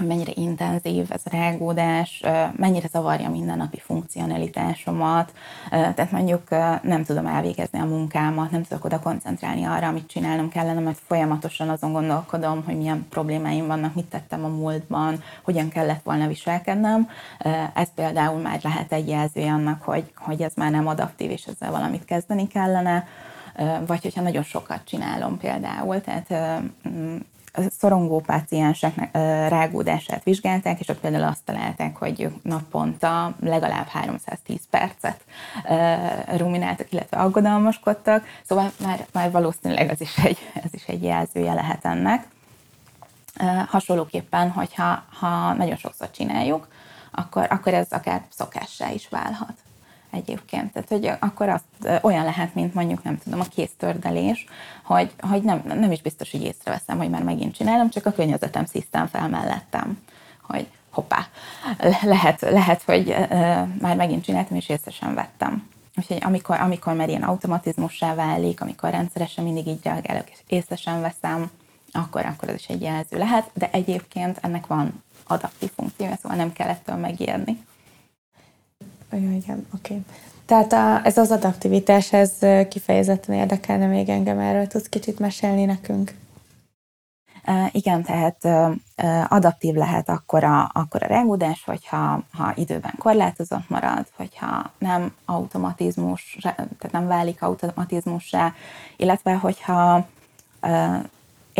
hogy 0.00 0.08
mennyire 0.08 0.32
intenzív 0.34 1.06
ez 1.08 1.20
a 1.24 1.30
rágódás, 1.36 2.22
mennyire 2.56 2.88
zavarja 2.88 3.30
mindennapi 3.30 3.78
funkcionalitásomat, 3.80 5.32
tehát 5.70 6.10
mondjuk 6.10 6.48
nem 6.82 7.04
tudom 7.04 7.26
elvégezni 7.26 7.78
a 7.78 7.84
munkámat, 7.84 8.50
nem 8.50 8.62
tudok 8.62 8.84
oda 8.84 9.00
koncentrálni 9.00 9.64
arra, 9.64 9.86
amit 9.86 10.06
csinálnom 10.06 10.48
kellene, 10.48 10.80
mert 10.80 10.98
folyamatosan 11.06 11.68
azon 11.68 11.92
gondolkodom, 11.92 12.64
hogy 12.64 12.76
milyen 12.76 13.06
problémáim 13.10 13.66
vannak, 13.66 13.94
mit 13.94 14.06
tettem 14.06 14.44
a 14.44 14.48
múltban, 14.48 15.22
hogyan 15.42 15.68
kellett 15.68 16.02
volna 16.02 16.26
viselkednem. 16.26 17.08
Ez 17.74 17.88
például 17.94 18.40
már 18.40 18.60
lehet 18.62 18.92
egy 18.92 19.08
jelzője 19.08 19.52
annak, 19.52 19.82
hogy, 19.82 20.12
hogy 20.16 20.42
ez 20.42 20.52
már 20.56 20.70
nem 20.70 20.86
adaptív, 20.86 21.30
és 21.30 21.44
ezzel 21.44 21.70
valamit 21.70 22.04
kezdeni 22.04 22.46
kellene 22.46 23.06
vagy 23.86 24.02
hogyha 24.02 24.20
nagyon 24.22 24.42
sokat 24.42 24.80
csinálom 24.84 25.38
például, 25.38 26.00
tehát 26.00 26.34
szorongó 27.78 28.20
pácienseknek 28.20 29.14
rágódását 29.48 30.24
vizsgálták, 30.24 30.80
és 30.80 30.88
ott 30.88 31.00
például 31.00 31.24
azt 31.24 31.44
találták, 31.44 31.96
hogy 31.96 32.20
ők 32.20 32.42
naponta 32.42 33.34
legalább 33.40 33.86
310 33.86 34.60
percet 34.70 35.24
rumináltak, 36.36 36.92
illetve 36.92 37.16
aggodalmaskodtak, 37.16 38.24
szóval 38.48 38.72
már, 38.84 39.06
már 39.12 39.30
valószínűleg 39.30 39.90
ez 39.90 40.00
is, 40.00 40.16
egy, 40.16 40.38
ez 40.54 40.70
is 40.74 40.84
egy 40.84 41.02
jelzője 41.02 41.52
lehet 41.52 41.84
ennek. 41.84 42.26
Hasonlóképpen, 43.66 44.50
hogyha 44.50 45.04
ha 45.18 45.52
nagyon 45.52 45.76
sokszor 45.76 46.10
csináljuk, 46.10 46.68
akkor, 47.10 47.46
akkor 47.50 47.74
ez 47.74 47.86
akár 47.90 48.22
szokássá 48.28 48.90
is 48.90 49.08
válhat 49.08 49.54
egyébként. 50.10 50.72
Tehát, 50.72 50.88
hogy 50.88 51.10
akkor 51.20 51.48
azt 51.48 52.02
olyan 52.02 52.24
lehet, 52.24 52.54
mint 52.54 52.74
mondjuk, 52.74 53.02
nem 53.02 53.18
tudom, 53.18 53.40
a 53.40 53.44
kéztördelés, 53.54 54.46
hogy, 54.84 55.10
hogy 55.20 55.42
nem, 55.42 55.62
nem 55.64 55.92
is 55.92 56.02
biztos, 56.02 56.30
hogy 56.30 56.42
észreveszem, 56.42 56.98
hogy 56.98 57.10
már 57.10 57.22
megint 57.22 57.54
csinálom, 57.54 57.90
csak 57.90 58.06
a 58.06 58.12
környezetem 58.12 58.64
szisztán 58.64 59.08
fel 59.08 59.28
mellettem, 59.28 59.98
hogy 60.42 60.66
hoppá, 60.90 61.26
lehet, 62.02 62.40
lehet 62.40 62.82
hogy 62.82 63.16
már 63.80 63.96
megint 63.96 64.24
csináltam, 64.24 64.56
és 64.56 64.68
észre 64.68 64.90
sem 64.90 65.14
vettem. 65.14 65.68
Úgyhogy 65.96 66.18
amikor, 66.20 66.60
amikor 66.60 66.94
már 66.94 67.08
ilyen 67.08 67.22
automatizmussá 67.22 68.14
válik, 68.14 68.60
amikor 68.60 68.90
rendszeresen 68.90 69.44
mindig 69.44 69.66
így 69.66 69.80
reagálok, 69.82 70.30
és 70.30 70.38
észre 70.46 70.76
sem 70.76 71.00
veszem, 71.00 71.50
akkor, 71.92 72.26
akkor 72.26 72.48
ez 72.48 72.54
is 72.54 72.66
egy 72.66 72.82
jelző 72.82 73.18
lehet, 73.18 73.50
de 73.54 73.70
egyébként 73.72 74.38
ennek 74.42 74.66
van 74.66 75.02
adaptív 75.26 75.70
funkciója, 75.76 76.16
szóval 76.22 76.36
nem 76.36 76.52
kell 76.52 76.68
ettől 76.68 76.96
megijedni. 76.96 77.64
Olyan, 79.12 79.32
igen, 79.32 79.66
oké. 79.74 80.00
Tehát 80.46 80.72
a, 80.72 81.06
ez 81.06 81.18
az 81.18 81.30
adaptivitás, 81.30 82.12
ez 82.12 82.32
kifejezetten 82.68 83.34
érdekelne 83.34 83.86
még 83.86 84.08
engem, 84.08 84.38
erről 84.38 84.66
tudsz 84.66 84.88
kicsit 84.88 85.18
mesélni 85.18 85.64
nekünk? 85.64 86.14
Igen, 87.70 88.02
tehát 88.02 88.44
adaptív 89.28 89.74
lehet 89.74 90.08
akkor 90.08 90.44
a, 90.44 90.70
akkor 90.72 91.02
a 91.02 91.06
rengódás, 91.06 91.64
hogyha 91.64 92.22
ha 92.32 92.52
időben 92.56 92.94
korlátozott 92.98 93.68
marad, 93.68 94.06
hogyha 94.16 94.70
nem 94.78 95.14
automatizmus, 95.24 96.38
tehát 96.42 96.90
nem 96.92 97.06
válik 97.06 97.42
automatizmussá, 97.42 98.54
illetve 98.96 99.34
hogyha 99.34 100.06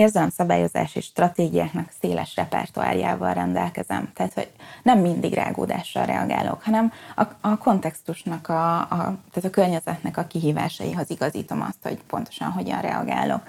érzelemszabályozási 0.00 1.00
stratégiáknak 1.00 1.92
széles 2.00 2.36
repertoárjával 2.36 3.34
rendelkezem. 3.34 4.10
Tehát, 4.14 4.32
hogy 4.32 4.48
nem 4.82 4.98
mindig 4.98 5.32
rágódással 5.32 6.04
reagálok, 6.04 6.62
hanem 6.62 6.92
a, 7.16 7.22
a 7.40 7.58
kontextusnak, 7.58 8.48
a, 8.48 8.80
a, 8.80 8.86
tehát 9.32 9.44
a 9.44 9.50
környezetnek 9.50 10.16
a 10.16 10.26
kihívásaihoz 10.26 11.10
igazítom 11.10 11.60
azt, 11.62 11.78
hogy 11.82 11.98
pontosan 12.06 12.50
hogyan 12.50 12.80
reagálok. 12.80 13.42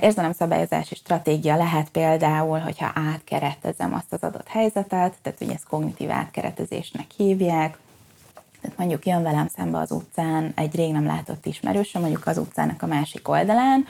Érzelemszabályozási 0.00 0.94
stratégia 0.94 1.56
lehet 1.56 1.88
például, 1.88 2.58
hogyha 2.58 2.92
átkeretezem 2.94 3.94
azt 3.94 4.12
az 4.12 4.22
adott 4.22 4.48
helyzetet, 4.48 5.14
tehát 5.22 5.40
ugye 5.40 5.52
ezt 5.52 5.68
kognitív 5.68 6.10
átkeretezésnek 6.10 7.06
hívják, 7.16 7.78
tehát 8.62 8.78
mondjuk 8.78 9.06
jön 9.06 9.22
velem 9.22 9.48
szembe 9.56 9.78
az 9.78 9.90
utcán 9.90 10.52
egy 10.54 10.74
rég 10.74 10.92
nem 10.92 11.06
látott 11.06 11.46
ismerősöm, 11.46 12.00
mondjuk 12.00 12.26
az 12.26 12.38
utcának 12.38 12.82
a 12.82 12.86
másik 12.86 13.28
oldalán, 13.28 13.86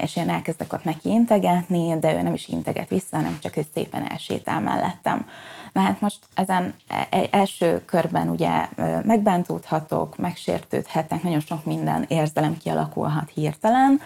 és 0.00 0.16
én 0.16 0.28
elkezdek 0.28 0.72
ott 0.72 0.84
neki 0.84 1.08
integetni, 1.08 1.98
de 1.98 2.14
ő 2.14 2.22
nem 2.22 2.34
is 2.34 2.48
integet 2.48 2.88
vissza, 2.88 3.16
hanem 3.16 3.38
csak 3.42 3.56
ő 3.56 3.66
szépen 3.74 4.10
elsétál 4.10 4.60
mellettem. 4.60 5.26
Na 5.72 5.80
hát 5.80 6.00
most 6.00 6.18
ezen 6.34 6.74
e, 6.88 7.06
e, 7.10 7.28
első 7.30 7.84
körben 7.84 8.28
ugye 8.28 8.68
megbántódhatok, 9.02 10.16
megsértődhetek, 10.16 11.22
nagyon 11.22 11.40
sok 11.40 11.64
minden 11.64 12.04
érzelem 12.08 12.56
kialakulhat 12.58 13.30
hirtelen, 13.34 14.00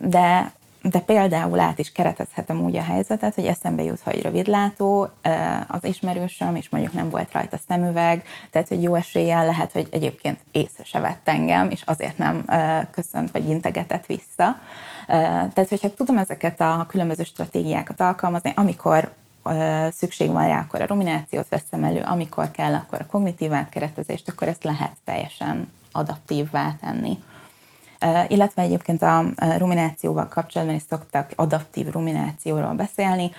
de 0.00 0.52
de 0.90 0.98
például 0.98 1.60
át 1.60 1.78
is 1.78 1.92
keretezhetem 1.92 2.60
úgy 2.60 2.76
a 2.76 2.82
helyzetet, 2.82 3.34
hogy 3.34 3.46
eszembe 3.46 3.82
jut, 3.82 4.00
hogy 4.00 4.22
rövidlátó 4.22 5.08
az 5.66 5.84
ismerősöm, 5.84 6.56
és 6.56 6.68
mondjuk 6.68 6.92
nem 6.92 7.10
volt 7.10 7.32
rajta 7.32 7.58
szemüveg, 7.68 8.24
tehát 8.50 8.68
hogy 8.68 8.82
jó 8.82 8.94
eséllyel 8.94 9.46
lehet, 9.46 9.72
hogy 9.72 9.88
egyébként 9.90 10.38
észre 10.50 10.84
se 10.84 11.00
vett 11.00 11.28
engem, 11.28 11.70
és 11.70 11.82
azért 11.84 12.18
nem 12.18 12.44
köszönt 12.90 13.30
vagy 13.30 13.48
integetett 13.48 14.06
vissza. 14.06 14.58
Tehát, 15.06 15.68
hogyha 15.68 15.94
tudom 15.94 16.18
ezeket 16.18 16.60
a 16.60 16.84
különböző 16.88 17.22
stratégiákat 17.22 18.00
alkalmazni, 18.00 18.52
amikor 18.56 19.12
szükség 19.92 20.30
van 20.30 20.48
rá, 20.48 20.58
akkor 20.58 20.80
a 20.80 20.86
ruminációt 20.86 21.48
veszem 21.48 21.84
elő, 21.84 22.00
amikor 22.00 22.50
kell, 22.50 22.74
akkor 22.74 23.00
a 23.00 23.06
kognitív 23.06 23.52
átkeretezést, 23.52 24.28
akkor 24.28 24.48
ezt 24.48 24.64
lehet 24.64 24.96
teljesen 25.04 25.72
adaptívvá 25.92 26.74
tenni. 26.80 27.22
Illetve 28.28 28.62
egyébként 28.62 29.02
a 29.02 29.24
ruminációval 29.58 30.28
kapcsolatban 30.28 30.76
is 30.76 30.82
szoktak 30.88 31.32
adaptív 31.36 31.90
ruminációról 31.90 32.72
beszélni. 32.74 33.30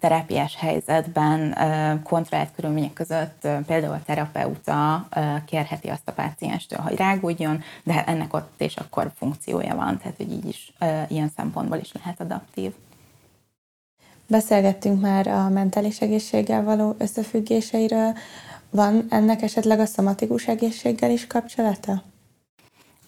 Terápiás 0.00 0.56
helyzetben 0.56 1.56
kontraált 2.02 2.50
körülmények 2.54 2.92
között 2.92 3.48
például 3.66 3.94
a 3.94 4.02
terapeuta 4.06 5.08
kérheti 5.44 5.88
azt 5.88 6.08
a 6.08 6.12
pácienstől, 6.12 6.78
hogy 6.78 6.96
rágódjon, 6.96 7.62
de 7.82 8.04
ennek 8.04 8.34
ott 8.34 8.54
és 8.56 8.76
akkor 8.76 9.10
funkciója 9.16 9.74
van, 9.74 9.98
tehát 9.98 10.16
hogy 10.16 10.32
így 10.32 10.46
is 10.46 10.72
ilyen 11.08 11.32
szempontból 11.36 11.78
is 11.78 11.92
lehet 11.92 12.20
adaptív. 12.20 12.72
Beszélgettünk 14.26 15.00
már 15.00 15.26
a 15.26 15.48
mentális 15.48 16.00
egészséggel 16.00 16.64
való 16.64 16.94
összefüggéseiről. 16.98 18.16
Van 18.70 19.06
ennek 19.10 19.42
esetleg 19.42 19.80
a 19.80 19.86
szomatikus 19.86 20.46
egészséggel 20.46 21.10
is 21.10 21.26
kapcsolata? 21.26 22.02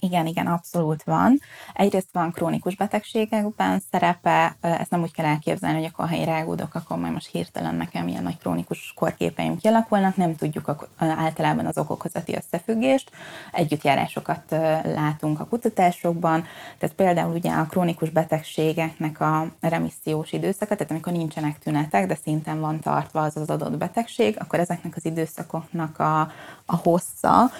Igen, 0.04 0.26
igen, 0.26 0.46
abszolút 0.46 1.02
van. 1.02 1.40
Egyrészt 1.72 2.08
van 2.12 2.32
krónikus 2.32 2.76
betegségekben 2.76 3.82
szerepe, 3.90 4.56
ezt 4.60 4.90
nem 4.90 5.02
úgy 5.02 5.12
kell 5.12 5.26
elképzelni, 5.26 5.76
hogy 5.76 5.90
akkor 5.92 6.08
ha 6.08 6.14
én 6.14 6.24
rágódok, 6.24 6.74
akkor 6.74 6.96
majd 6.96 7.12
most 7.12 7.30
hirtelen 7.30 7.74
nekem 7.74 8.08
ilyen 8.08 8.22
nagy 8.22 8.38
krónikus 8.38 8.92
korképeim 8.96 9.56
kialakulnak, 9.56 10.16
nem 10.16 10.36
tudjuk 10.36 10.88
általában 10.98 11.66
az 11.66 11.78
okok 11.78 12.04
összefüggést. 12.26 13.10
Együttjárásokat 13.52 14.42
látunk 14.84 15.40
a 15.40 15.46
kutatásokban, 15.46 16.44
tehát 16.78 16.94
például 16.94 17.34
ugye 17.34 17.50
a 17.52 17.66
krónikus 17.66 18.10
betegségeknek 18.10 19.20
a 19.20 19.46
remissziós 19.60 20.32
időszaka, 20.32 20.74
tehát 20.74 20.90
amikor 20.90 21.12
nincsenek 21.12 21.58
tünetek, 21.58 22.06
de 22.06 22.14
szinten 22.14 22.60
van 22.60 22.80
tartva 22.80 23.22
az 23.22 23.36
az 23.36 23.50
adott 23.50 23.76
betegség, 23.76 24.36
akkor 24.38 24.58
ezeknek 24.58 24.96
az 24.96 25.04
időszakoknak 25.04 25.98
a, 25.98 26.20
a 26.66 26.76
hossza 26.76 27.50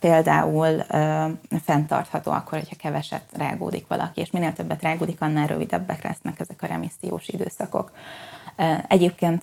például 0.00 0.84
fenn 1.64 1.78
fenntartható 1.80 2.30
akkor, 2.30 2.58
hogyha 2.58 2.76
keveset 2.76 3.24
rágódik 3.36 3.86
valaki, 3.86 4.20
és 4.20 4.30
minél 4.30 4.52
többet 4.52 4.82
rágódik, 4.82 5.20
annál 5.20 5.46
rövidebbek 5.46 6.02
lesznek 6.02 6.40
ezek 6.40 6.62
a 6.62 6.66
remissziós 6.66 7.28
időszakok. 7.28 7.92
Egyébként 8.88 9.42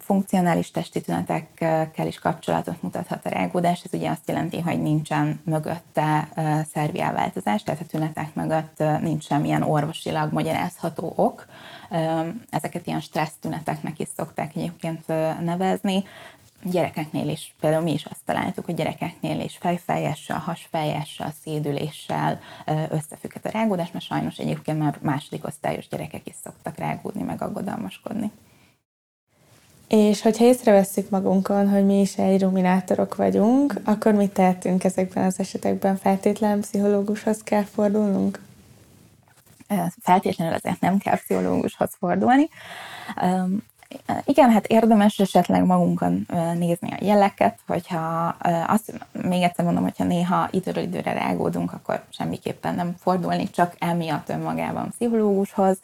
funkcionális 0.00 0.70
testi 0.70 1.00
tünetekkel 1.00 2.06
is 2.06 2.18
kapcsolatot 2.18 2.82
mutathat 2.82 3.26
a 3.26 3.28
rágódás, 3.28 3.82
ez 3.84 3.98
ugye 3.98 4.10
azt 4.10 4.28
jelenti, 4.28 4.60
hogy 4.60 4.82
nincsen 4.82 5.40
mögötte 5.44 6.28
szervi 6.72 7.00
elváltozás, 7.00 7.62
tehát 7.62 7.80
a 7.80 7.86
tünetek 7.86 8.34
mögött 8.34 8.82
nincs 9.00 9.24
semmilyen 9.24 9.62
orvosilag 9.62 10.32
magyarázható 10.32 11.12
ok. 11.16 11.46
Ezeket 12.50 12.86
ilyen 12.86 13.00
stressz 13.00 13.36
tüneteknek 13.40 13.98
is 13.98 14.08
szokták 14.16 14.56
egyébként 14.56 15.06
nevezni 15.40 16.04
gyerekeknél 16.62 17.28
is, 17.28 17.54
például 17.60 17.82
mi 17.82 17.92
is 17.92 18.04
azt 18.04 18.24
találtuk, 18.24 18.64
hogy 18.64 18.74
gyerekeknél 18.74 19.40
is 19.40 19.56
fejfájással, 19.60 20.38
hasfájással, 20.38 21.32
szédüléssel 21.42 22.40
összefügghet 22.90 23.46
a 23.46 23.50
rágódás, 23.50 23.90
mert 23.92 24.04
sajnos 24.04 24.36
egyébként 24.36 24.78
már 24.78 24.98
második 25.00 25.46
osztályos 25.46 25.88
gyerekek 25.88 26.26
is 26.26 26.34
szoktak 26.44 26.76
rágódni, 26.76 27.22
meg 27.22 27.42
aggodalmaskodni. 27.42 28.30
És 29.88 30.22
hogyha 30.22 30.44
észrevesszük 30.44 31.10
magunkon, 31.10 31.68
hogy 31.68 31.86
mi 31.86 32.00
is 32.00 32.16
egy 32.16 32.42
ruminátorok 32.42 33.16
vagyunk, 33.16 33.74
akkor 33.84 34.12
mit 34.12 34.32
tehetünk 34.32 34.84
ezekben 34.84 35.24
az 35.24 35.38
esetekben? 35.38 35.96
Feltétlen 35.96 36.60
pszichológushoz 36.60 37.42
kell 37.42 37.64
fordulnunk? 37.64 38.40
Feltétlenül 40.00 40.54
azért 40.54 40.80
nem 40.80 40.98
kell 40.98 41.16
pszichológushoz 41.16 41.90
fordulni. 41.98 42.48
Igen, 44.24 44.50
hát 44.50 44.66
érdemes 44.66 45.18
esetleg 45.18 45.64
magunkon 45.64 46.26
nézni 46.54 46.92
a 46.92 46.98
jeleket, 47.00 47.58
hogyha 47.66 48.36
azt 48.66 48.92
még 49.12 49.42
egyszer 49.42 49.64
mondom, 49.64 49.82
hogyha 49.82 50.04
néha 50.04 50.48
időről 50.50 50.82
időre 50.82 51.12
rágódunk, 51.12 51.72
akkor 51.72 52.04
semmiképpen 52.10 52.74
nem 52.74 52.94
fordulni, 52.98 53.50
csak 53.50 53.74
emiatt 53.78 54.28
önmagában 54.28 54.88
pszichológushoz. 54.88 55.78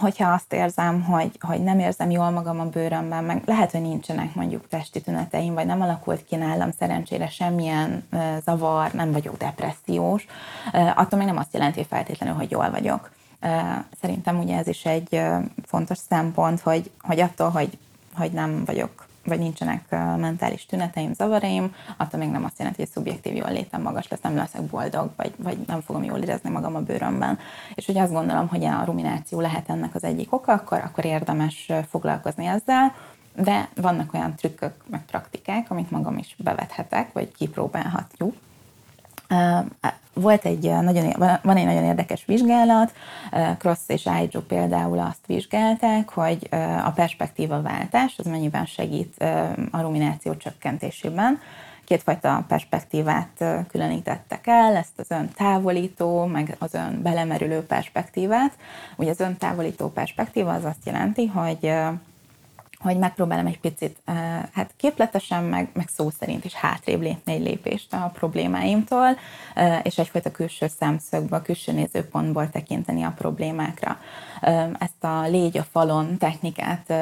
Hogyha 0.00 0.32
azt 0.32 0.52
érzem, 0.52 1.02
hogy, 1.02 1.30
hogy 1.40 1.62
nem 1.62 1.78
érzem 1.78 2.10
jól 2.10 2.30
magam 2.30 2.60
a 2.60 2.68
bőrömben, 2.68 3.24
meg 3.24 3.42
lehet, 3.46 3.70
hogy 3.70 3.80
nincsenek 3.82 4.34
mondjuk 4.34 4.68
testi 4.68 5.00
tüneteim, 5.00 5.54
vagy 5.54 5.66
nem 5.66 5.80
alakult 5.80 6.24
ki 6.24 6.36
nálam 6.36 6.70
szerencsére 6.78 7.28
semmilyen 7.28 8.08
zavar, 8.44 8.92
nem 8.92 9.12
vagyok 9.12 9.36
depressziós, 9.36 10.26
attól 10.72 11.18
még 11.18 11.28
nem 11.28 11.38
azt 11.38 11.52
jelenti 11.52 11.84
feltétlenül, 11.84 12.34
hogy 12.34 12.50
jól 12.50 12.70
vagyok 12.70 13.10
Szerintem 14.00 14.38
ugye 14.38 14.56
ez 14.56 14.66
is 14.66 14.84
egy 14.84 15.20
fontos 15.66 15.98
szempont, 15.98 16.60
hogy, 16.60 16.90
hogy 17.00 17.20
attól, 17.20 17.50
hogy, 17.50 17.78
hogy 18.14 18.32
nem 18.32 18.64
vagyok 18.64 19.06
vagy 19.24 19.38
nincsenek 19.38 19.90
mentális 20.16 20.66
tüneteim, 20.66 21.14
zavaraim, 21.14 21.74
attól 21.96 22.20
még 22.20 22.28
nem 22.28 22.44
azt 22.44 22.58
jelenti, 22.58 22.80
hogy 22.80 22.90
szubjektív 22.90 23.34
jól 23.34 23.50
létem 23.50 23.82
magas 23.82 24.08
lesz, 24.08 24.20
nem 24.20 24.36
leszek 24.36 24.62
boldog, 24.62 25.10
vagy, 25.16 25.32
vagy 25.36 25.58
nem 25.66 25.80
fogom 25.80 26.04
jól 26.04 26.18
érezni 26.18 26.50
magam 26.50 26.74
a 26.74 26.80
bőrömben. 26.80 27.38
És 27.74 27.86
hogy 27.86 27.98
azt 27.98 28.12
gondolom, 28.12 28.48
hogy 28.48 28.64
a 28.64 28.84
rumináció 28.84 29.40
lehet 29.40 29.68
ennek 29.68 29.94
az 29.94 30.04
egyik 30.04 30.32
oka, 30.32 30.52
akkor, 30.52 30.78
akkor 30.78 31.04
érdemes 31.04 31.72
foglalkozni 31.88 32.46
ezzel, 32.46 32.94
de 33.36 33.68
vannak 33.74 34.14
olyan 34.14 34.34
trükkök, 34.34 34.74
meg 34.90 35.04
praktikák, 35.04 35.70
amit 35.70 35.90
magam 35.90 36.18
is 36.18 36.36
bevethetek, 36.38 37.12
vagy 37.12 37.32
kipróbálhatjuk, 37.32 38.36
volt 40.14 40.44
egy 40.44 40.62
nagyon, 40.62 41.12
van 41.42 41.56
egy 41.56 41.64
nagyon 41.64 41.84
érdekes 41.84 42.24
vizsgálat, 42.24 42.92
Cross 43.58 43.78
és 43.86 44.06
Aidjo 44.06 44.40
például 44.40 44.98
azt 44.98 45.26
vizsgálták, 45.26 46.08
hogy 46.08 46.48
a 46.84 46.90
perspektíva 46.90 47.62
váltás 47.62 48.14
az 48.18 48.26
mennyiben 48.26 48.64
segít 48.64 49.24
a 49.70 49.80
rumináció 49.80 50.36
csökkentésében. 50.36 51.40
Kétfajta 51.84 52.44
perspektívát 52.48 53.44
különítettek 53.68 54.46
el, 54.46 54.76
ezt 54.76 54.92
az 54.96 55.10
ön 55.10 55.28
távolító, 55.36 56.24
meg 56.24 56.56
az 56.58 56.74
ön 56.74 57.02
belemerülő 57.02 57.60
perspektívát. 57.60 58.52
Ugye 58.96 59.10
az 59.10 59.20
ön 59.20 59.36
távolító 59.36 59.88
perspektíva 59.88 60.52
az 60.52 60.64
azt 60.64 60.84
jelenti, 60.86 61.26
hogy 61.26 61.72
hogy 62.84 62.98
megpróbálom 62.98 63.46
egy 63.46 63.60
picit 63.60 63.96
hát 64.52 64.74
képletesen, 64.76 65.44
meg, 65.44 65.68
meg 65.72 65.88
szó 65.96 66.10
szerint 66.20 66.44
is 66.44 66.54
hátrébb 66.54 67.00
lépni 67.00 67.32
egy 67.32 67.42
lépést 67.42 67.92
a 67.92 68.10
problémáimtól, 68.14 69.18
és 69.82 69.98
egyfajta 69.98 70.30
külső 70.30 70.66
szemszögből, 70.78 71.42
külső 71.42 71.72
nézőpontból 71.72 72.50
tekinteni 72.50 73.02
a 73.02 73.14
problémákra. 73.16 73.98
Ezt 74.78 75.04
a 75.04 75.22
légy 75.26 75.58
a 75.58 75.66
falon 75.72 76.18
technikát 76.18 76.92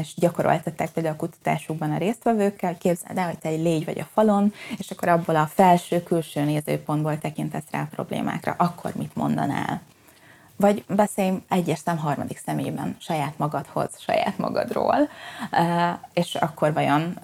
és 0.00 0.14
gyakoroltatták 0.16 0.90
például 0.90 1.14
a 1.14 1.18
kutatásukban 1.18 1.92
a 1.92 1.98
résztvevőkkel, 1.98 2.70
hogy 2.70 2.78
képzeld 2.78 3.18
el, 3.18 3.26
hogy 3.26 3.38
te 3.38 3.48
egy 3.48 3.62
légy 3.62 3.84
vagy 3.84 4.00
a 4.00 4.08
falon, 4.12 4.52
és 4.78 4.90
akkor 4.90 5.08
abból 5.08 5.36
a 5.36 5.50
felső-külső 5.54 6.44
nézőpontból 6.44 7.18
tekintesz 7.18 7.70
rá 7.70 7.80
a 7.80 7.88
problémákra, 7.90 8.54
akkor 8.58 8.92
mit 8.94 9.16
mondanál? 9.16 9.80
Vagy 10.58 10.84
beszélj 10.88 11.42
egyes 11.48 11.78
szem 11.78 11.96
harmadik 11.96 12.38
szemében 12.38 12.96
saját 13.00 13.38
magadhoz, 13.38 13.88
saját 13.98 14.38
magadról, 14.38 14.96
és 16.12 16.34
akkor 16.34 16.72
vajon 16.72 17.18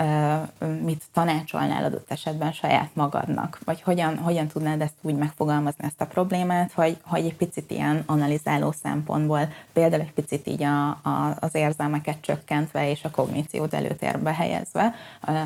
mit 0.83 1.03
tanácsolnál 1.13 1.85
adott 1.85 2.11
esetben 2.11 2.53
saját 2.53 2.91
magadnak, 2.93 3.59
vagy 3.65 3.83
hogyan, 3.83 4.19
hogyan 4.19 4.47
tudnád 4.47 4.81
ezt 4.81 4.95
úgy 5.01 5.15
megfogalmazni 5.17 5.85
ezt 5.85 6.01
a 6.01 6.07
problémát, 6.07 6.73
hogy, 6.73 6.99
hogy 7.05 7.25
egy 7.25 7.37
picit 7.37 7.71
ilyen 7.71 8.03
analizáló 8.07 8.73
szempontból, 8.83 9.49
például 9.73 10.03
egy 10.03 10.13
picit 10.13 10.47
így 10.47 10.63
a, 10.63 10.89
a, 10.89 11.37
az 11.41 11.55
érzelmeket 11.55 12.21
csökkentve 12.21 12.91
és 12.91 13.05
a 13.05 13.11
kogníciót 13.11 13.75
előtérbe 13.75 14.35
helyezve, 14.35 14.95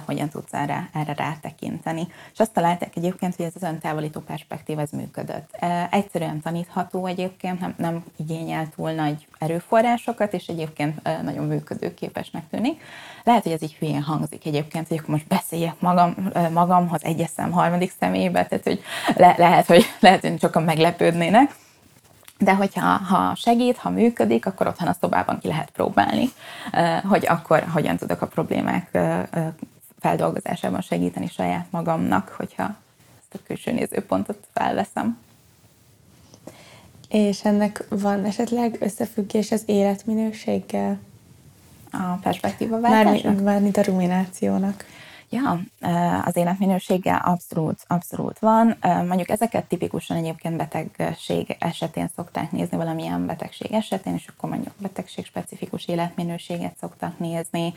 hogyan 0.04 0.28
tudsz 0.28 0.52
erre, 0.52 0.88
erre 0.92 1.14
rátekinteni. 1.14 2.06
És 2.32 2.38
azt 2.38 2.52
találták 2.52 2.96
egyébként, 2.96 3.36
hogy 3.36 3.44
ez 3.44 3.52
az 3.54 3.62
öntávolító 3.62 4.20
perspektív 4.20 4.78
ez 4.78 4.90
működött. 4.90 5.58
Egyszerűen 5.90 6.40
tanítható 6.40 7.06
egyébként, 7.06 7.60
nem, 7.60 7.74
nem 7.78 8.04
igényel 8.16 8.68
túl 8.76 8.90
nagy 8.90 9.26
erőforrásokat, 9.38 10.32
és 10.32 10.46
egyébként 10.46 11.22
nagyon 11.22 11.46
működőképesnek 11.46 12.42
tűnik. 12.50 12.82
Lehet, 13.24 13.42
hogy 13.42 13.52
ez 13.52 13.62
így 13.62 13.74
hülyén 13.74 14.02
hangzik 14.02 14.46
egyébként, 14.46 14.88
hogy 14.88 14.96
akkor 14.96 15.10
most 15.10 15.26
beszéljek 15.26 15.80
magam, 15.80 16.14
magamhoz 16.52 17.04
egyes 17.04 17.30
szem 17.36 17.50
harmadik 17.50 17.92
személybe, 18.00 18.46
tehát 18.46 18.64
hogy 18.64 18.82
le, 19.16 19.34
lehet, 19.38 19.66
hogy 19.66 19.84
lehet, 20.00 20.20
hogy 20.20 20.40
sokan 20.40 20.62
meglepődnének, 20.62 21.54
de 22.38 22.54
hogyha 22.54 22.86
ha 22.86 23.34
segít, 23.34 23.76
ha 23.76 23.90
működik, 23.90 24.46
akkor 24.46 24.66
otthon 24.66 24.88
a 24.88 24.96
szobában 25.00 25.38
ki 25.38 25.48
lehet 25.48 25.70
próbálni, 25.70 26.28
hogy 27.04 27.26
akkor 27.26 27.64
hogyan 27.72 27.96
tudok 27.96 28.22
a 28.22 28.26
problémák 28.26 28.98
feldolgozásában 30.00 30.80
segíteni 30.80 31.28
saját 31.28 31.66
magamnak, 31.70 32.34
hogyha 32.36 32.62
ezt 33.18 33.34
a 33.34 33.46
külső 33.46 33.72
nézőpontot 33.72 34.46
felveszem. 34.52 35.18
És 37.08 37.44
ennek 37.44 37.84
van 37.88 38.24
esetleg 38.24 38.76
összefüggés 38.80 39.50
az 39.50 39.62
életminőséggel? 39.66 40.98
A 41.90 42.14
perspektíva 42.22 42.80
váltásnak? 42.80 43.40
Mármint 43.40 43.76
a 43.76 43.82
ruminációnak. 43.82 44.84
Ja, 45.30 45.60
az 46.24 46.36
életminőséggel 46.36 47.22
abszolút, 47.24 47.78
abszolút 47.86 48.38
van. 48.38 48.76
Mondjuk 48.82 49.28
ezeket 49.28 49.64
tipikusan 49.64 50.16
egyébként 50.16 50.56
betegség 50.56 51.56
esetén 51.58 52.10
szokták 52.16 52.52
nézni, 52.52 52.76
valamilyen 52.76 53.26
betegség 53.26 53.72
esetén, 53.72 54.14
és 54.14 54.26
akkor 54.26 54.50
mondjuk 54.50 54.74
betegség 54.78 55.24
specifikus 55.24 55.88
életminőséget 55.88 56.76
szoktak 56.80 57.18
nézni 57.18 57.74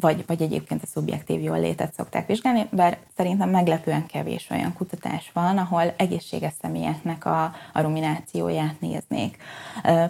vagy, 0.00 0.24
vagy 0.26 0.42
egyébként 0.42 0.82
a 0.82 0.86
szubjektív 0.86 1.42
jól 1.42 1.60
létet 1.60 1.94
szokták 1.94 2.26
vizsgálni, 2.26 2.66
bár 2.70 2.98
szerintem 3.16 3.50
meglepően 3.50 4.06
kevés 4.06 4.46
olyan 4.50 4.72
kutatás 4.72 5.30
van, 5.32 5.58
ahol 5.58 5.94
egészséges 5.96 6.52
személyeknek 6.62 7.24
a, 7.24 7.54
a 7.72 7.80
ruminációját 7.80 8.80
néznék. 8.80 9.36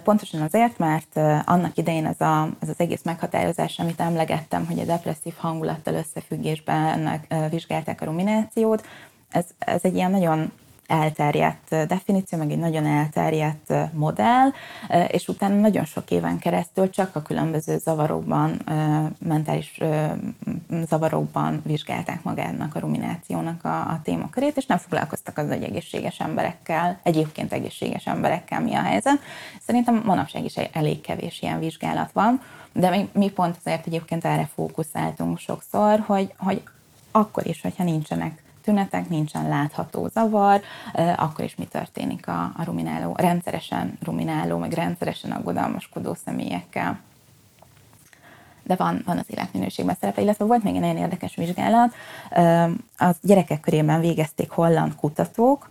Pontosan 0.03 0.41
azért, 0.41 0.77
mert 0.77 1.17
annak 1.45 1.77
idején 1.77 2.05
ez, 2.05 2.21
a, 2.21 2.49
ez 2.59 2.69
az 2.69 2.79
egész 2.79 3.03
meghatározás, 3.03 3.79
amit 3.79 3.99
emlegettem, 3.99 4.65
hogy 4.65 4.79
a 4.79 4.85
depresszív 4.85 5.33
hangulattal 5.37 5.93
összefüggésben 5.93 7.21
vizsgálták 7.49 8.01
a 8.01 8.05
ruminációt, 8.05 8.85
ez, 9.29 9.45
ez 9.59 9.79
egy 9.83 9.95
ilyen 9.95 10.11
nagyon 10.11 10.51
elterjedt 10.87 11.87
definíció, 11.87 12.37
meg 12.37 12.51
egy 12.51 12.57
nagyon 12.57 12.85
elterjedt 12.85 13.73
modell, 13.93 14.49
és 15.07 15.27
utána 15.27 15.55
nagyon 15.55 15.85
sok 15.85 16.11
éven 16.11 16.39
keresztül 16.39 16.89
csak 16.89 17.15
a 17.15 17.21
különböző 17.21 17.77
zavarokban, 17.77 18.61
mentális 19.19 19.79
zavarokban 20.87 21.61
vizsgálták 21.65 22.23
magának 22.23 22.75
a 22.75 22.79
ruminációnak 22.79 23.63
a, 23.63 23.79
a 23.79 23.99
témakörét, 24.03 24.57
és 24.57 24.65
nem 24.65 24.77
foglalkoztak 24.77 25.37
az, 25.37 25.47
hogy 25.47 25.63
egészséges 25.63 26.19
emberekkel, 26.19 26.99
egyébként 27.03 27.53
egészséges 27.53 28.05
emberekkel 28.05 28.61
mi 28.61 28.73
a 28.73 28.81
helyzet. 28.81 29.19
Szerintem 29.65 30.01
manapság 30.05 30.45
is 30.45 30.55
elég 30.55 31.01
kevés 31.01 31.41
ilyen 31.41 31.59
vizsgálat 31.59 32.11
van, 32.11 32.41
de 32.73 32.89
mi, 32.89 33.09
mi 33.13 33.29
pont 33.29 33.57
azért 33.63 33.87
egyébként 33.87 34.25
erre 34.25 34.49
fókuszáltunk 34.55 35.39
sokszor, 35.39 35.99
hogy, 35.99 36.33
hogy 36.37 36.61
akkor 37.11 37.47
is, 37.47 37.61
hogyha 37.61 37.83
nincsenek 37.83 38.45
tünetek, 38.67 39.09
nincsen 39.09 39.47
látható 39.47 40.07
zavar, 40.07 40.61
akkor 41.15 41.45
is 41.45 41.55
mi 41.55 41.65
történik 41.65 42.27
a, 42.27 42.41
a 42.57 42.63
rumináló, 42.63 43.15
rendszeresen 43.17 43.97
rumináló, 44.03 44.57
meg 44.57 44.71
rendszeresen 44.71 45.31
aggodalmaskodó 45.31 46.15
személyekkel. 46.25 46.99
De 48.63 48.75
van, 48.75 49.01
van 49.05 49.17
az 49.17 49.25
életminőségben 49.27 49.95
szerepe, 49.99 50.21
illetve 50.21 50.45
volt 50.45 50.63
még 50.63 50.75
egy 50.75 50.81
nagyon 50.81 50.97
érdekes 50.97 51.35
vizsgálat, 51.35 51.93
a 52.97 53.09
gyerekek 53.21 53.59
körében 53.59 53.99
végezték 53.99 54.49
holland 54.49 54.95
kutatók, 54.95 55.69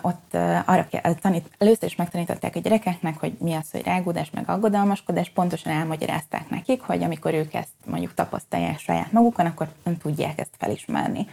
ott 0.00 0.34
arra 0.64 0.86
tanít, 1.20 1.50
először 1.58 1.88
is 1.88 1.96
megtanították 1.96 2.56
a 2.56 2.60
gyerekeknek, 2.60 3.18
hogy 3.18 3.36
mi 3.40 3.54
az, 3.54 3.70
hogy 3.70 3.82
rágódás, 3.82 4.30
meg 4.30 4.48
aggodalmaskodás, 4.48 5.30
pontosan 5.30 5.72
elmagyarázták 5.72 6.50
nekik, 6.50 6.80
hogy 6.80 7.02
amikor 7.02 7.34
ők 7.34 7.54
ezt 7.54 7.74
mondjuk 7.84 8.14
tapasztalják 8.14 8.78
saját 8.78 9.12
magukon, 9.12 9.46
akkor 9.46 9.68
nem 9.82 9.98
tudják 9.98 10.40
ezt 10.40 10.54
felismerni 10.58 11.26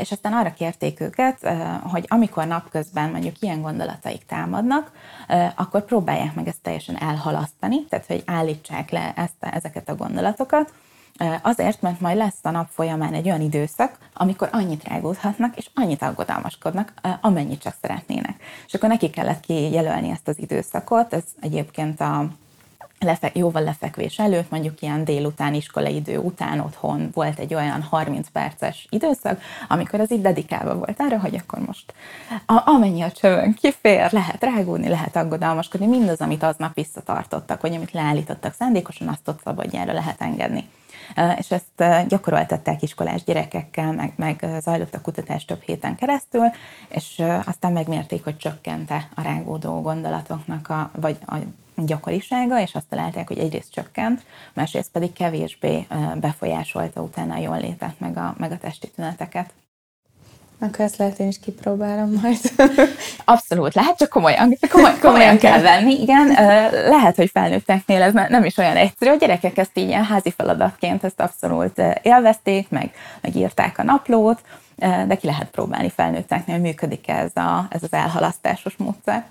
és 0.00 0.12
aztán 0.12 0.32
arra 0.32 0.52
kérték 0.52 1.00
őket, 1.00 1.48
hogy 1.82 2.04
amikor 2.08 2.46
napközben 2.46 3.10
mondjuk 3.10 3.40
ilyen 3.40 3.62
gondolataik 3.62 4.26
támadnak, 4.26 4.92
akkor 5.54 5.84
próbálják 5.84 6.34
meg 6.34 6.48
ezt 6.48 6.62
teljesen 6.62 6.96
elhalasztani, 6.96 7.84
tehát 7.84 8.06
hogy 8.06 8.22
állítsák 8.26 8.90
le 8.90 9.12
ezt, 9.16 9.34
ezeket 9.40 9.88
a 9.88 9.94
gondolatokat, 9.94 10.72
Azért, 11.42 11.82
mert 11.82 12.00
majd 12.00 12.16
lesz 12.16 12.38
a 12.42 12.50
nap 12.50 12.68
folyamán 12.70 13.14
egy 13.14 13.26
olyan 13.26 13.40
időszak, 13.40 13.98
amikor 14.14 14.48
annyit 14.52 14.88
rágódhatnak, 14.88 15.56
és 15.56 15.70
annyit 15.74 16.02
aggodalmaskodnak, 16.02 16.92
amennyit 17.20 17.60
csak 17.62 17.74
szeretnének. 17.80 18.42
És 18.66 18.74
akkor 18.74 18.88
neki 18.88 19.10
kellett 19.10 19.40
kijelölni 19.40 20.10
ezt 20.10 20.28
az 20.28 20.38
időszakot, 20.38 21.14
ez 21.14 21.22
egyébként 21.40 22.00
a 22.00 22.28
lefe- 23.04 23.36
jóval 23.36 23.62
lefekvés 23.62 24.18
előtt, 24.18 24.50
mondjuk 24.50 24.82
ilyen 24.82 25.04
délután 25.04 25.62
idő 25.74 26.18
után 26.18 26.60
otthon 26.60 27.10
volt 27.12 27.38
egy 27.38 27.54
olyan 27.54 27.82
30 27.82 28.28
perces 28.32 28.86
időszak, 28.90 29.40
amikor 29.68 30.00
az 30.00 30.12
így 30.12 30.20
dedikálva 30.20 30.74
volt 30.74 31.00
arra, 31.00 31.18
hogy 31.18 31.34
akkor 31.34 31.58
most 31.58 31.94
a, 32.46 32.62
amennyi 32.64 33.02
a 33.02 33.12
csövön 33.12 33.54
kifér, 33.54 34.12
lehet 34.12 34.42
rágódni, 34.42 34.88
lehet 34.88 35.16
aggodalmaskodni, 35.16 35.86
mindaz, 35.86 36.20
amit 36.20 36.42
aznap 36.42 36.74
visszatartottak, 36.74 37.60
vagy 37.60 37.74
amit 37.74 37.92
leállítottak 37.92 38.54
szándékosan, 38.54 39.08
azt 39.08 39.28
ott 39.28 39.40
szabadjára 39.44 39.92
lehet 39.92 40.20
engedni. 40.20 40.68
És 41.36 41.50
ezt 41.50 42.08
gyakoroltatták 42.08 42.82
iskolás 42.82 43.24
gyerekekkel, 43.24 43.92
meg, 43.92 44.12
meg 44.16 44.46
zajlott 44.60 44.94
a 44.94 45.00
kutatás 45.00 45.44
több 45.44 45.62
héten 45.62 45.96
keresztül, 45.96 46.44
és 46.88 47.22
aztán 47.44 47.72
megmérték, 47.72 48.24
hogy 48.24 48.36
csökkente 48.36 49.08
a 49.14 49.22
rágódó 49.22 49.80
gondolatoknak, 49.80 50.68
a, 50.68 50.90
vagy 51.00 51.16
a 51.26 51.36
gyakorisága, 51.76 52.60
és 52.60 52.74
azt 52.74 52.88
találták, 52.88 53.28
hogy 53.28 53.38
egyrészt 53.38 53.72
csökkent, 53.72 54.22
másrészt 54.52 54.90
pedig 54.90 55.12
kevésbé 55.12 55.86
befolyásolta 56.20 57.00
utána 57.00 57.34
a 57.34 57.40
jól 57.40 57.60
létet, 57.60 58.00
meg 58.00 58.16
a, 58.16 58.34
meg 58.38 58.52
a 58.52 58.58
testi 58.58 58.90
tüneteket. 58.90 59.52
Akkor 60.58 60.84
ezt 60.84 60.96
lehet 60.96 61.18
én 61.18 61.28
is 61.28 61.40
kipróbálom 61.40 62.12
majd. 62.22 62.38
Abszolút, 63.24 63.74
lehet, 63.74 63.96
csak 63.96 64.08
komolyan, 64.08 64.58
komolyan, 64.70 64.98
komolyan 65.00 65.38
kell 65.38 65.60
venni. 65.60 66.00
Igen, 66.00 66.26
lehet, 66.70 67.16
hogy 67.16 67.30
felnőtteknél 67.30 68.02
ez 68.02 68.12
nem 68.12 68.44
is 68.44 68.56
olyan 68.56 68.76
egyszerű. 68.76 69.10
A 69.10 69.16
gyerekek 69.16 69.58
ezt 69.58 69.78
így 69.78 69.88
ilyen 69.88 70.04
házi 70.04 70.30
feladatként 70.30 71.04
ezt 71.04 71.20
abszolút 71.20 71.82
élvezték, 72.02 72.68
meg, 72.68 72.92
meg 73.20 73.36
írták 73.36 73.78
a 73.78 73.82
naplót, 73.82 74.40
de 74.76 75.16
ki 75.20 75.26
lehet 75.26 75.50
próbálni 75.50 75.90
felnőtteknél, 75.90 76.58
működik 76.58 77.08
ez, 77.08 77.30
a, 77.34 77.66
ez 77.70 77.82
az 77.82 77.92
elhalasztásos 77.92 78.76
módszer. 78.76 79.24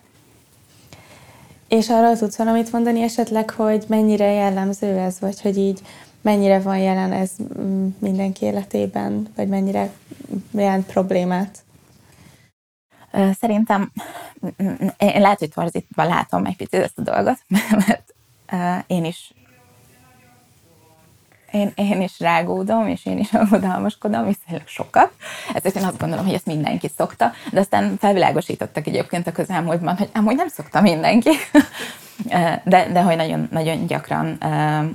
És 1.73 1.89
arra 1.89 2.17
tudsz 2.17 2.35
valamit 2.35 2.71
mondani 2.71 3.01
esetleg, 3.01 3.49
hogy 3.49 3.83
mennyire 3.87 4.31
jellemző 4.31 4.97
ez, 4.97 5.19
vagy 5.19 5.41
hogy 5.41 5.57
így 5.57 5.81
mennyire 6.21 6.59
van 6.59 6.77
jelen 6.77 7.11
ez 7.11 7.31
mm, 7.59 7.87
mindenki 7.99 8.45
életében, 8.45 9.27
vagy 9.35 9.47
mennyire 9.47 9.91
milyen 10.51 10.85
problémát? 10.85 11.57
Szerintem 13.39 13.91
én 14.97 15.21
lehet, 15.21 15.39
hogy 15.39 15.49
torzítva 15.49 16.03
látom 16.03 16.45
egy 16.45 16.55
picit 16.55 16.81
ezt 16.81 16.99
a 16.99 17.01
dolgot, 17.01 17.39
mert 17.87 18.13
én 18.87 19.05
is 19.05 19.33
én, 21.53 21.71
én 21.75 22.01
is 22.01 22.19
rágódom, 22.19 22.87
és 22.87 23.05
én 23.05 23.17
is 23.17 23.33
aggodalmaskodom, 23.43 24.25
viszonylag 24.25 24.67
sokat. 24.67 25.11
Ezért 25.53 25.75
én 25.75 25.83
azt 25.83 25.99
gondolom, 25.99 26.25
hogy 26.25 26.33
ezt 26.33 26.45
mindenki 26.45 26.89
szokta, 26.97 27.31
de 27.51 27.59
aztán 27.59 27.97
felvilágosítottak 27.99 28.87
egyébként 28.87 29.27
a 29.27 29.31
közelmúltban, 29.31 29.97
hogy 29.97 30.09
amúgy 30.13 30.35
nem 30.35 30.47
szokta 30.47 30.81
mindenki. 30.81 31.29
de, 32.63 32.87
de 32.91 33.01
hogy 33.01 33.15
nagyon, 33.15 33.47
nagyon 33.51 33.85
gyakran 33.85 34.37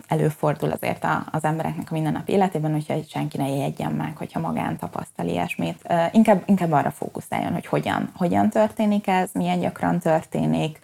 előfordul 0.09 0.71
azért 0.71 1.07
az 1.31 1.45
embereknek 1.45 1.91
a 1.91 1.95
mindennapi 1.95 2.33
életében, 2.33 2.75
úgyhogy 2.75 3.09
senki 3.09 3.37
ne 3.37 3.49
jegyen 3.49 3.93
meg, 3.93 4.17
hogyha 4.17 4.41
magán 4.41 4.77
tapasztal 4.77 5.27
ilyesmit. 5.27 5.95
Inkább, 6.13 6.43
inkább 6.47 6.73
arra 6.73 6.91
fókuszáljon, 6.91 7.53
hogy 7.53 7.67
hogyan, 7.67 8.11
hogyan 8.17 8.51
történik 8.51 9.07
ez, 9.07 9.31
milyen 9.33 9.61
gyakran 9.61 9.99
történik, 9.99 10.79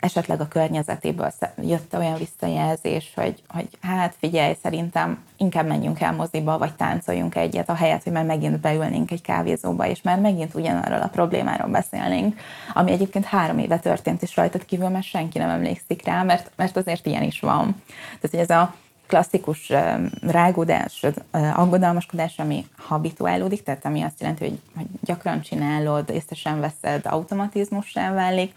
esetleg 0.00 0.40
a 0.40 0.48
környezetéből 0.48 1.32
jött 1.62 1.94
olyan 1.96 2.16
visszajelzés, 2.16 3.12
hogy, 3.14 3.42
hogy 3.48 3.68
hát 3.80 4.14
figyelj, 4.18 4.56
szerintem 4.62 5.18
inkább 5.36 5.66
menjünk 5.66 6.00
el 6.00 6.12
moziba, 6.12 6.58
vagy 6.58 6.74
táncoljunk 6.74 7.34
egyet, 7.34 7.68
a 7.68 7.74
helyet, 7.74 8.02
hogy 8.02 8.12
már 8.12 8.24
megint 8.24 8.60
beülnénk 8.60 9.10
egy 9.10 9.22
kávézóba, 9.22 9.86
és 9.86 10.02
már 10.02 10.18
megint 10.18 10.54
ugyanarról 10.54 11.00
a 11.00 11.08
problémáról 11.08 11.70
beszélnénk, 11.70 12.40
ami 12.74 12.90
egyébként 12.90 13.24
három 13.24 13.58
éve 13.58 13.78
történt, 13.78 14.22
és 14.22 14.36
rajtad 14.36 14.64
kívül 14.64 14.88
már 14.88 15.02
senki 15.20 15.38
nem 15.38 15.50
emlékszik 15.50 16.04
rá, 16.04 16.22
mert, 16.22 16.50
mert 16.56 16.76
azért 16.76 17.06
ilyen 17.06 17.22
is 17.22 17.40
van. 17.40 17.82
Tehát, 17.86 18.30
hogy 18.30 18.38
ez 18.40 18.50
a 18.50 18.74
klasszikus 19.06 19.72
rágódás, 20.20 21.06
aggodalmaskodás, 21.54 22.38
ami 22.38 22.66
habituálódik, 22.76 23.62
tehát 23.62 23.84
ami 23.84 24.02
azt 24.02 24.20
jelenti, 24.20 24.44
hogy, 24.48 24.60
hogy 24.76 24.86
gyakran 25.00 25.40
csinálod, 25.40 26.10
észre 26.10 26.34
sem 26.34 26.60
veszed, 26.60 27.06
automatizmussá 27.06 28.12
válik, 28.12 28.54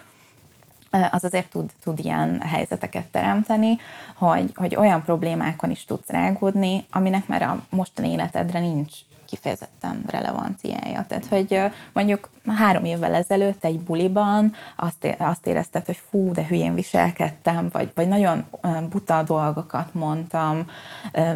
az 1.12 1.24
azért 1.24 1.50
tud, 1.50 1.72
tud 1.84 2.00
ilyen 2.00 2.42
helyzeteket 2.42 3.06
teremteni, 3.06 3.78
hogy, 4.16 4.52
hogy 4.56 4.76
olyan 4.76 5.04
problémákon 5.04 5.72
is 5.72 5.86
tudsz 5.86 6.10
rágódni, 6.10 6.86
aminek 6.92 7.28
már 7.28 7.42
a 7.42 7.66
mostani 7.70 8.12
életedre 8.12 8.60
nincs 8.60 8.92
kifejezetten 9.26 10.04
relevanciája. 10.08 11.06
Tehát, 11.08 11.26
hogy 11.26 11.62
mondjuk 11.94 12.30
három 12.48 12.86
évvel 12.86 13.14
ezelőtt 13.14 13.64
egy 13.64 13.80
buliban 13.80 14.54
azt, 14.76 15.16
azt 15.18 15.48
érezted, 15.48 15.86
hogy 15.86 16.02
fú, 16.10 16.32
de 16.32 16.46
hülyén 16.46 16.74
viselkedtem, 16.74 17.70
vagy, 17.72 17.92
vagy 17.96 18.08
nagyon 18.08 18.46
buta 18.90 19.24
dolgokat 19.24 19.94
mondtam, 19.94 20.68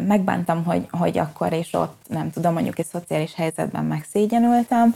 megbántam, 0.06 0.64
hogy, 0.64 0.86
hogy 0.90 1.18
akkor 1.18 1.52
és 1.52 1.72
ott, 1.72 1.96
nem 2.08 2.30
tudom, 2.30 2.52
mondjuk 2.52 2.78
egy 2.78 2.86
szociális 2.86 3.34
helyzetben 3.34 3.84
megszégyenültem, 3.84 4.94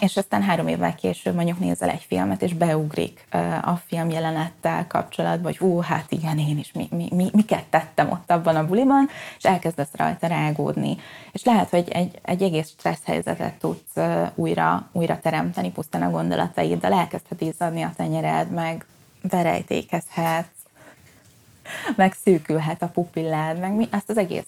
és 0.00 0.16
aztán 0.16 0.42
három 0.42 0.68
évvel 0.68 0.94
később 0.94 1.34
mondjuk 1.34 1.58
nézel 1.58 1.88
egy 1.88 2.04
filmet, 2.08 2.42
és 2.42 2.54
beugrik 2.54 3.26
a 3.62 3.76
film 3.86 4.10
jelenettel 4.10 4.86
kapcsolatban, 4.86 5.52
hogy 5.52 5.68
ú, 5.68 5.80
hát 5.80 6.12
igen, 6.12 6.38
én 6.38 6.58
is 6.58 6.72
mi, 6.72 6.88
mi, 6.90 7.08
mi, 7.14 7.30
miket 7.32 7.64
tettem 7.64 8.10
ott 8.10 8.30
abban 8.30 8.56
a 8.56 8.66
buliban, 8.66 9.08
és 9.38 9.44
elkezdesz 9.44 9.88
rajta 9.92 10.26
rágódni. 10.26 10.96
És 11.32 11.44
lehet, 11.44 11.70
hogy 11.70 11.88
egy, 11.88 12.18
egy 12.22 12.42
egész 12.42 12.68
stressz 12.68 13.04
helyzetet 13.04 13.54
tudsz 13.54 13.96
újra, 14.34 14.88
újra 14.92 15.18
teremteni 15.20 15.70
pusztán 15.70 16.02
a 16.02 16.10
gondolataiddal, 16.10 16.92
elkezdhet 16.92 17.40
izzadni 17.40 17.82
a 17.82 17.92
tenyered, 17.96 18.50
meg 18.50 18.86
verejtékezhetsz, 19.22 20.56
meg 21.96 22.12
szűkülhet 22.24 22.82
a 22.82 22.88
pupillád, 22.88 23.58
meg 23.58 23.72
mi, 23.72 23.88
ezt 23.90 24.10
az 24.10 24.18
egész 24.18 24.46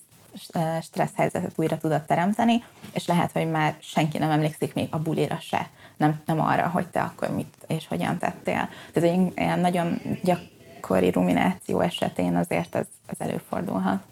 stressz 0.83 1.15
helyzetet 1.17 1.53
újra 1.57 1.79
tudod 1.79 2.03
teremteni, 2.03 2.65
és 2.93 3.07
lehet, 3.07 3.33
hogy 3.33 3.51
már 3.51 3.77
senki 3.81 4.19
nem 4.19 4.31
emlékszik 4.31 4.75
még 4.75 4.89
a 4.91 4.99
bulira 4.99 5.39
se, 5.41 5.69
nem, 5.97 6.21
nem 6.27 6.41
arra, 6.41 6.69
hogy 6.69 6.87
te 6.87 7.01
akkor 7.01 7.35
mit 7.35 7.55
és 7.67 7.87
hogyan 7.89 8.19
tettél. 8.19 8.69
Tehát 8.93 9.11
egy 9.11 9.33
ilyen 9.37 9.61
nagyon 9.61 10.01
gyakori 10.23 11.11
rumináció 11.11 11.81
esetén 11.81 12.37
azért 12.37 12.75
ez, 12.75 12.87
ez 13.07 13.17
előfordulhat. 13.19 14.03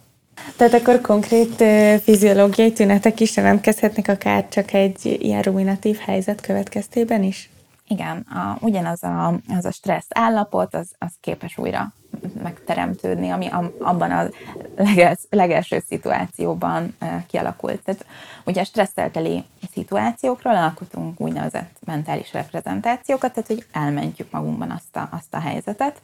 Tehát 0.56 0.74
akkor 0.74 1.00
konkrét 1.00 1.64
fiziológiai 2.02 2.72
tünetek 2.72 3.20
is 3.20 3.36
jelentkezhetnek 3.36 4.08
akár 4.08 4.48
csak 4.48 4.72
egy 4.72 5.04
ilyen 5.04 5.42
ruminatív 5.42 5.98
helyzet 5.98 6.40
következtében 6.40 7.22
is? 7.22 7.50
Igen, 7.88 8.16
a, 8.16 8.56
ugyanaz 8.60 9.02
a, 9.02 9.40
az 9.56 9.64
a 9.64 9.70
stressz 9.70 10.08
állapot, 10.08 10.74
az, 10.74 10.90
az 10.98 11.12
képes 11.20 11.58
újra 11.58 11.92
megteremtődni, 12.42 13.30
ami 13.30 13.48
abban 13.78 14.10
a 14.10 14.28
legels, 14.76 15.18
legelső 15.30 15.82
szituációban 15.86 16.96
kialakult. 17.26 17.80
Tehát 17.82 18.06
ugye 18.44 18.64
stresszelteli 18.64 19.44
szituációkról 19.72 20.56
alkotunk 20.56 21.20
úgynevezett 21.20 21.76
mentális 21.84 22.32
reprezentációkat, 22.32 23.32
tehát 23.32 23.48
hogy 23.48 23.66
elmentjük 23.72 24.30
magunkban 24.30 24.70
azt 24.70 24.96
a, 24.96 25.08
azt 25.12 25.34
a 25.34 25.40
helyzetet, 25.40 26.00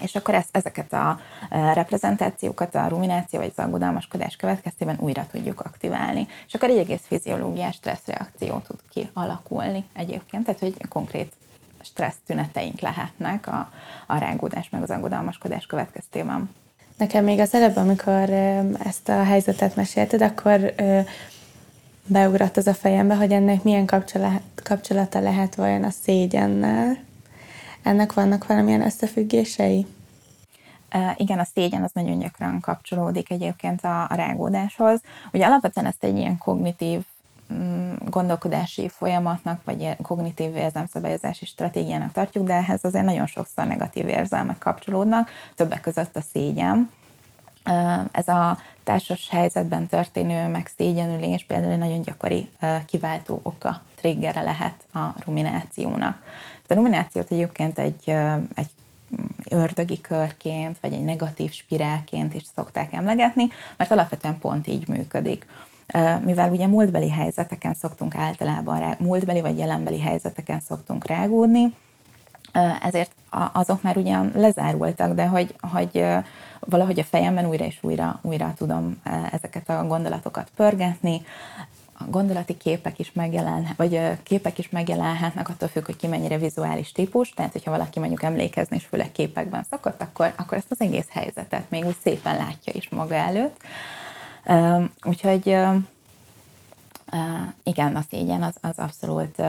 és 0.00 0.14
akkor 0.14 0.34
ezt, 0.34 0.56
ezeket 0.56 0.92
a 0.92 1.20
reprezentációkat 1.50 2.74
a 2.74 2.88
rumináció 2.88 3.38
vagy 3.38 3.52
az 3.56 3.64
aggodalmaskodás 3.64 4.36
következtében 4.36 4.96
újra 5.00 5.26
tudjuk 5.30 5.60
aktiválni. 5.60 6.26
És 6.46 6.54
akkor 6.54 6.70
egy 6.70 6.78
egész 6.78 7.02
fiziológiás 7.06 7.74
stresszreakció 7.74 8.62
tud 8.66 8.78
kialakulni 8.90 9.84
egyébként, 9.92 10.44
tehát 10.44 10.60
hogy 10.60 10.74
konkrét 10.88 11.32
stressz 11.86 12.18
tüneteink 12.26 12.80
lehetnek 12.80 13.46
a, 13.46 13.70
a 14.06 14.18
rágódás 14.18 14.68
meg 14.70 14.82
az 14.82 14.90
aggodalmaskodás 14.90 15.66
következtében. 15.66 16.50
Nekem 16.96 17.24
még 17.24 17.38
az 17.38 17.54
előbb, 17.54 17.76
amikor 17.76 18.30
ezt 18.84 19.08
a 19.08 19.22
helyzetet 19.22 19.76
mesélted, 19.76 20.22
akkor 20.22 20.74
beugrott 22.06 22.56
az 22.56 22.66
a 22.66 22.74
fejembe, 22.74 23.14
hogy 23.14 23.32
ennek 23.32 23.62
milyen 23.62 23.86
kapcsolata 24.62 25.20
lehet 25.20 25.54
vajon 25.54 25.84
a 25.84 25.90
szégyennel. 25.90 26.96
Ennek 27.82 28.12
vannak 28.12 28.46
valamilyen 28.46 28.82
összefüggései? 28.82 29.86
igen, 31.16 31.38
a 31.38 31.44
szégyen 31.44 31.82
az 31.82 31.90
nagyon 31.92 32.18
gyakran 32.18 32.60
kapcsolódik 32.60 33.30
egyébként 33.30 33.84
a, 33.84 34.02
a 34.02 34.14
rágódáshoz. 34.14 35.00
Ugye 35.32 35.46
alapvetően 35.46 35.86
ezt 35.86 36.04
egy 36.04 36.16
ilyen 36.16 36.38
kognitív 36.38 37.00
gondolkodási 38.08 38.88
folyamatnak, 38.88 39.60
vagy 39.64 39.96
kognitív 40.02 40.56
érzelmszabályozási 40.56 41.44
stratégiának 41.44 42.12
tartjuk, 42.12 42.46
de 42.46 42.54
ehhez 42.54 42.84
azért 42.84 43.04
nagyon 43.04 43.26
sokszor 43.26 43.66
negatív 43.66 44.08
érzelmek 44.08 44.58
kapcsolódnak, 44.58 45.30
többek 45.54 45.80
között 45.80 46.16
a 46.16 46.20
szégyen. 46.32 46.90
Ez 48.12 48.28
a 48.28 48.58
társas 48.84 49.28
helyzetben 49.30 49.86
történő 49.86 50.48
megszégyenülés 50.48 51.44
például 51.44 51.72
egy 51.72 51.78
nagyon 51.78 52.02
gyakori 52.02 52.48
kiváltó 52.86 53.40
oka, 53.42 53.82
triggere 53.94 54.42
lehet 54.42 54.86
a 54.94 55.14
ruminációnak. 55.24 56.22
A 56.68 56.74
ruminációt 56.74 57.30
egyébként 57.30 57.78
egy, 57.78 58.16
egy 58.54 58.70
ördögi 59.50 60.00
körként, 60.00 60.78
vagy 60.80 60.92
egy 60.92 61.04
negatív 61.04 61.52
spirálként 61.52 62.34
is 62.34 62.42
szokták 62.54 62.92
emlegetni, 62.92 63.48
mert 63.76 63.90
alapvetően 63.90 64.38
pont 64.38 64.66
így 64.66 64.88
működik. 64.88 65.46
Mivel 66.24 66.50
ugye 66.50 66.66
múltbeli 66.66 67.10
helyzeteken 67.10 67.74
szoktunk 67.74 68.14
általában, 68.14 68.94
múltbeli 68.98 69.40
vagy 69.40 69.58
jelenbeli 69.58 70.00
helyzeteken 70.00 70.60
szoktunk 70.60 71.06
rágódni, 71.06 71.74
ezért 72.82 73.10
azok 73.52 73.82
már 73.82 73.96
ugyan 73.96 74.32
lezárultak, 74.34 75.14
de 75.14 75.26
hogy, 75.26 75.54
hogy 75.60 76.04
valahogy 76.60 76.98
a 76.98 77.04
fejemben 77.04 77.46
újra 77.46 77.64
és 77.64 77.78
újra, 77.80 78.18
újra 78.22 78.52
tudom 78.56 79.00
ezeket 79.32 79.68
a 79.68 79.86
gondolatokat 79.86 80.50
pörgetni, 80.56 81.22
a 81.98 82.04
gondolati 82.10 82.56
képek 82.56 82.98
is 82.98 83.12
megjelenhet, 83.12 83.76
vagy 83.76 84.00
képek 84.22 84.58
is 84.58 84.70
megjelenhetnek, 84.70 85.48
attól 85.48 85.68
függ, 85.68 85.84
hogy 85.84 85.96
ki 85.96 86.06
mennyire 86.06 86.38
vizuális 86.38 86.92
típus, 86.92 87.30
tehát 87.30 87.52
hogyha 87.52 87.70
valaki 87.70 87.98
mondjuk 87.98 88.22
emlékezni, 88.22 88.76
és 88.76 88.84
főleg 88.84 89.12
képekben 89.12 89.66
szokott, 89.70 90.02
akkor, 90.02 90.32
akkor 90.36 90.58
ezt 90.58 90.70
az 90.70 90.80
egész 90.80 91.08
helyzetet 91.10 91.70
még 91.70 91.84
úgy 91.84 91.96
szépen 92.02 92.36
látja 92.36 92.72
is 92.76 92.88
maga 92.88 93.14
előtt. 93.14 93.60
Úgyhogy 95.02 95.56
igen, 97.62 97.96
a 97.96 98.04
szégyen 98.10 98.42
az, 98.42 98.54
az 98.60 98.78
abszolút 98.78 99.42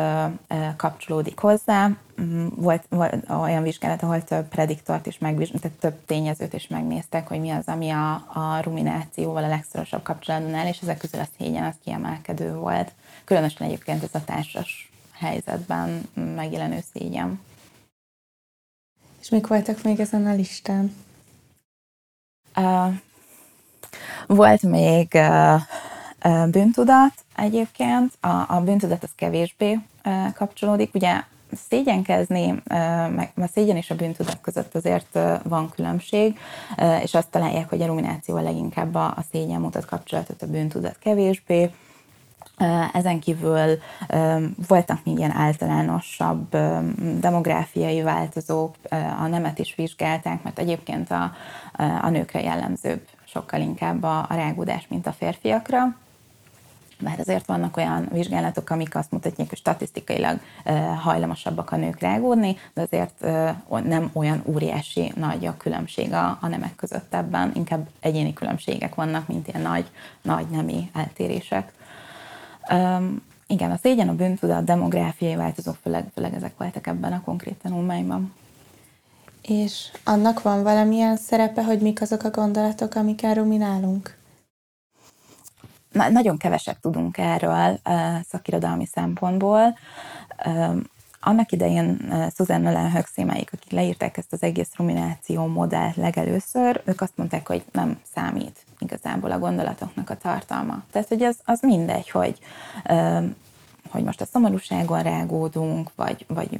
kapcsolódik 0.75 1.39
hozzá. 1.39 1.89
Mm, 2.21 2.47
volt, 2.55 2.85
volt 2.89 3.29
olyan 3.29 3.63
vizsgálat, 3.63 4.03
ahol 4.03 4.23
több 4.23 4.47
prediktort 4.47 5.05
is 5.05 5.17
megvizsgáltak, 5.17 5.79
több 5.79 6.05
tényezőt 6.05 6.53
is 6.53 6.67
megnéztek, 6.67 7.27
hogy 7.27 7.39
mi 7.39 7.49
az, 7.49 7.67
ami 7.67 7.89
a, 7.89 8.13
a 8.13 8.59
ruminációval 8.63 9.43
a 9.43 9.47
legszorosabb 9.47 10.03
kapcsolatban 10.03 10.53
áll, 10.53 10.67
és 10.67 10.79
ezek 10.81 10.97
közül 10.97 11.19
a 11.19 11.27
szégyen 11.37 11.63
az 11.63 11.75
kiemelkedő 11.83 12.53
volt. 12.53 12.91
Különösen 13.23 13.67
egyébként 13.67 14.03
ez 14.03 14.09
a 14.13 14.23
társas 14.23 14.91
helyzetben 15.11 16.09
megjelenő 16.13 16.79
szégyen. 16.93 17.39
És 19.21 19.29
mik 19.29 19.47
voltak 19.47 19.83
még 19.83 19.99
ezen 19.99 20.27
a 20.27 20.33
listán? 20.33 20.95
Uh, 22.55 22.93
volt 24.27 24.61
még 24.61 25.19
bűntudat 26.49 27.13
egyébként, 27.35 28.13
a, 28.21 28.45
a 28.47 28.61
bűntudat 28.65 29.03
az 29.03 29.11
kevésbé 29.15 29.79
kapcsolódik, 30.33 30.95
ugye 30.95 31.21
szégyenkezni, 31.69 32.61
meg 33.15 33.31
a 33.35 33.47
szégyen 33.53 33.75
és 33.75 33.89
a 33.89 33.95
bűntudat 33.95 34.41
között 34.41 34.75
azért 34.75 35.19
van 35.43 35.69
különbség, 35.75 36.39
és 37.01 37.13
azt 37.13 37.29
találják, 37.29 37.69
hogy 37.69 37.81
a 37.81 37.85
rumináció 37.85 38.37
leginkább 38.37 38.95
a, 38.95 39.05
a 39.05 39.23
szégyen 39.31 39.61
mutat 39.61 39.85
kapcsolatot, 39.85 40.41
a 40.41 40.47
bűntudat 40.47 40.97
kevésbé. 40.99 41.71
Ezen 42.93 43.19
kívül 43.19 43.79
voltak 44.67 44.99
még 45.03 45.17
ilyen 45.17 45.35
általánosabb 45.35 46.57
demográfiai 47.19 48.01
változók, 48.01 48.75
a 49.19 49.27
nemet 49.27 49.59
is 49.59 49.75
vizsgálták, 49.75 50.43
mert 50.43 50.59
egyébként 50.59 51.11
a, 51.11 51.31
a 52.01 52.09
nőkre 52.09 52.41
jellemzőbb 52.41 53.01
sokkal 53.27 53.61
inkább 53.61 54.03
a, 54.03 54.17
a 54.29 54.33
rágódás, 54.35 54.87
mint 54.87 55.07
a 55.07 55.11
férfiakra 55.11 55.95
bár 56.99 57.19
azért 57.19 57.45
vannak 57.45 57.77
olyan 57.77 58.07
vizsgálatok, 58.11 58.69
amik 58.69 58.95
azt 58.95 59.11
mutatják, 59.11 59.49
hogy 59.49 59.57
statisztikailag 59.57 60.39
hajlamosabbak 61.01 61.71
a 61.71 61.75
nők 61.75 61.99
rágódni, 61.99 62.57
de 62.73 62.81
azért 62.81 63.25
nem 63.83 64.09
olyan 64.13 64.41
óriási 64.45 65.11
nagy 65.15 65.45
a 65.45 65.57
különbség 65.57 66.13
a, 66.13 66.37
a 66.41 66.47
nemek 66.47 66.75
között 66.75 67.13
ebben, 67.13 67.51
inkább 67.55 67.87
egyéni 67.99 68.33
különbségek 68.33 68.95
vannak, 68.95 69.27
mint 69.27 69.47
ilyen 69.47 69.61
nagy, 69.61 69.91
nagy 70.21 70.45
nemi 70.47 70.89
eltérések. 70.93 71.73
Um, 72.71 73.21
igen, 73.47 73.71
a 73.71 73.77
szégyen, 73.77 74.09
a 74.09 74.15
bűntudat, 74.15 74.57
a 74.57 74.61
demográfiai 74.61 75.35
változók, 75.35 75.75
főleg, 75.81 76.05
főleg 76.13 76.33
ezek 76.33 76.57
voltak 76.57 76.87
ebben 76.87 77.13
a 77.13 77.21
konkrét 77.21 77.55
tanulmányban. 77.61 78.33
És 79.47 79.91
annak 80.03 80.41
van 80.41 80.63
valamilyen 80.63 81.17
szerepe, 81.17 81.63
hogy 81.63 81.79
mik 81.79 82.01
azok 82.01 82.23
a 82.23 82.29
gondolatok, 82.29 82.95
amikkel 82.95 83.33
ruminálunk? 83.33 84.17
Na, 85.91 86.09
nagyon 86.09 86.37
keveset 86.37 86.81
tudunk 86.81 87.17
erről 87.17 87.79
szakirodalmi 88.29 88.85
szempontból. 88.85 89.77
Annak 91.19 91.51
idején 91.51 92.13
Susan 92.35 92.61
Nolan 92.61 92.91
Höxémáik, 92.91 93.53
akik 93.53 93.71
leírták 93.71 94.17
ezt 94.17 94.33
az 94.33 94.43
egész 94.43 94.75
rumináció 94.75 95.45
modellt 95.45 95.95
legelőször, 95.95 96.81
ők 96.85 97.01
azt 97.01 97.17
mondták, 97.17 97.47
hogy 97.47 97.65
nem 97.71 97.99
számít 98.15 98.65
igazából 98.79 99.31
a 99.31 99.39
gondolatoknak 99.39 100.09
a 100.09 100.17
tartalma. 100.17 100.83
Tehát, 100.91 101.07
hogy 101.07 101.23
az, 101.23 101.37
az 101.43 101.59
mindegy, 101.61 102.09
hogy 102.09 102.39
hogy 103.91 104.03
most 104.03 104.21
a 104.21 104.25
szomorúságon 104.25 105.03
rágódunk, 105.03 105.91
vagy, 105.95 106.25
vagy, 106.27 106.59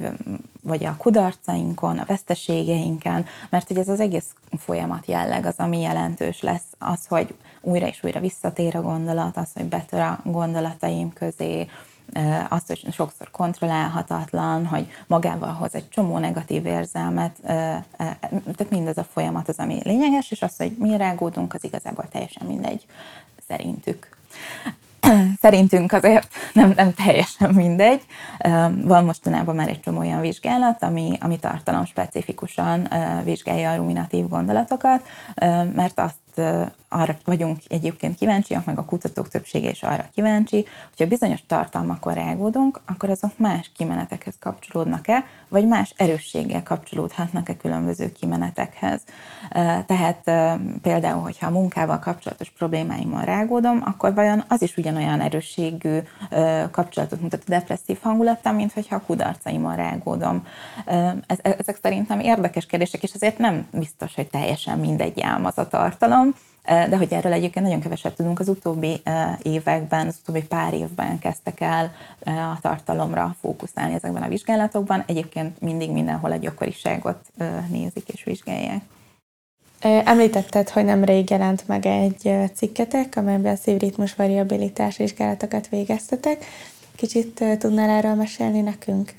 vagy 0.62 0.84
a 0.84 0.96
kudarcainkon, 0.96 1.98
a 1.98 2.04
veszteségeinken, 2.04 3.26
mert 3.50 3.68
hogy 3.68 3.78
ez 3.78 3.88
az 3.88 4.00
egész 4.00 4.34
folyamat 4.58 5.06
jelleg 5.06 5.46
az, 5.46 5.54
ami 5.56 5.80
jelentős 5.80 6.40
lesz, 6.40 6.66
az, 6.78 7.06
hogy 7.06 7.34
újra 7.60 7.86
és 7.86 8.02
újra 8.02 8.20
visszatér 8.20 8.76
a 8.76 8.82
gondolat, 8.82 9.36
az, 9.36 9.48
hogy 9.54 9.64
betör 9.64 10.00
a 10.00 10.20
gondolataim 10.24 11.12
közé, 11.12 11.68
az, 12.48 12.62
hogy 12.66 12.86
sokszor 12.92 13.30
kontrollálhatatlan, 13.30 14.66
hogy 14.66 14.86
magával 15.06 15.52
hoz 15.52 15.74
egy 15.74 15.88
csomó 15.88 16.18
negatív 16.18 16.66
érzelmet, 16.66 17.36
tehát 17.42 18.70
mindez 18.70 18.96
a 18.96 19.04
folyamat 19.04 19.48
az, 19.48 19.58
ami 19.58 19.80
lényeges, 19.84 20.30
és 20.30 20.42
az, 20.42 20.56
hogy 20.56 20.76
mi 20.78 20.96
rágódunk, 20.96 21.54
az 21.54 21.64
igazából 21.64 22.08
teljesen 22.08 22.46
mindegy 22.46 22.86
szerintük. 23.48 24.16
Szerintünk 25.42 25.92
azért 25.92 26.28
nem, 26.52 26.72
nem 26.76 26.92
teljesen 26.92 27.54
mindegy. 27.54 28.02
Van 28.82 29.04
mostanában 29.04 29.54
már 29.54 29.68
egy 29.68 29.80
csomó 29.80 29.98
olyan 29.98 30.20
vizsgálat, 30.20 30.82
ami, 30.82 31.18
ami 31.20 31.38
tartalom 31.38 31.84
specifikusan 31.84 32.88
vizsgálja 33.24 33.70
a 33.70 33.76
ruminatív 33.76 34.28
gondolatokat, 34.28 35.08
mert 35.74 36.00
azt 36.00 36.40
arra 36.88 37.16
vagyunk 37.24 37.58
egyébként 37.68 38.16
kíváncsiak, 38.16 38.64
meg 38.64 38.78
a 38.78 38.84
kutatók 38.84 39.28
többsége 39.28 39.70
is 39.70 39.82
arra 39.82 40.08
kíváncsi, 40.14 40.66
hogyha 40.88 41.06
bizonyos 41.06 41.40
tartalmakon 41.46 42.14
rágódunk, 42.14 42.80
akkor 42.86 43.10
azok 43.10 43.38
más 43.38 43.70
kimenetekhez 43.76 44.34
kapcsolódnak-e, 44.40 45.24
vagy 45.48 45.66
más 45.66 45.94
erősséggel 45.96 46.62
kapcsolódhatnak-e 46.62 47.56
különböző 47.56 48.12
kimenetekhez. 48.12 49.02
Tehát 49.86 50.20
például, 50.82 51.22
hogyha 51.22 51.46
a 51.46 51.50
munkával 51.50 51.98
kapcsolatos 51.98 52.50
problémáimmal 52.50 53.24
rágódom, 53.24 53.82
akkor 53.84 54.14
vajon 54.14 54.44
az 54.48 54.62
is 54.62 54.76
ugyanolyan 54.76 55.20
erősségű 55.20 55.98
kapcsolatot 56.70 57.20
mutat 57.20 57.42
a 57.46 57.50
depresszív 57.50 57.98
hangulattal, 58.02 58.52
mint 58.52 58.72
hogyha 58.72 58.96
a 58.96 59.02
kudarcaimmal 59.06 59.76
rágódom. 59.76 60.46
Ezek 61.36 61.78
szerintem 61.82 62.20
érdekes 62.20 62.66
kérdések, 62.66 63.02
és 63.02 63.14
azért 63.14 63.38
nem 63.38 63.66
biztos, 63.72 64.14
hogy 64.14 64.28
teljesen 64.28 64.78
mindegy 64.78 65.20
álmaz 65.20 65.58
a 65.58 65.68
tartalom, 65.68 66.34
de 66.68 66.96
hogy 66.96 67.12
erről 67.12 67.32
egyébként 67.32 67.64
nagyon 67.64 67.80
keveset 67.80 68.16
tudunk, 68.16 68.40
az 68.40 68.48
utóbbi 68.48 69.02
években, 69.42 70.06
az 70.06 70.18
utóbbi 70.22 70.42
pár 70.42 70.74
évben 70.74 71.18
kezdtek 71.18 71.60
el 71.60 71.92
a 72.24 72.60
tartalomra 72.60 73.36
fókuszálni 73.40 73.94
ezekben 73.94 74.22
a 74.22 74.28
vizsgálatokban. 74.28 75.04
Egyébként 75.06 75.60
mindig 75.60 75.90
mindenhol 75.90 76.32
a 76.32 76.36
gyakoriságot 76.36 77.18
nézik 77.68 78.08
és 78.08 78.24
vizsgálják. 78.24 78.82
Említetted, 79.80 80.68
hogy 80.68 80.84
nemrég 80.84 81.30
jelent 81.30 81.68
meg 81.68 81.86
egy 81.86 82.34
cikketek, 82.54 83.16
amelyben 83.16 83.52
a 83.52 83.56
szívritmus 83.56 84.14
variabilitás 84.14 84.96
vizsgálatokat 84.96 85.68
végeztetek. 85.68 86.44
Kicsit 86.96 87.44
tudnál 87.58 87.90
erről 87.90 88.14
mesélni 88.14 88.60
nekünk? 88.60 89.14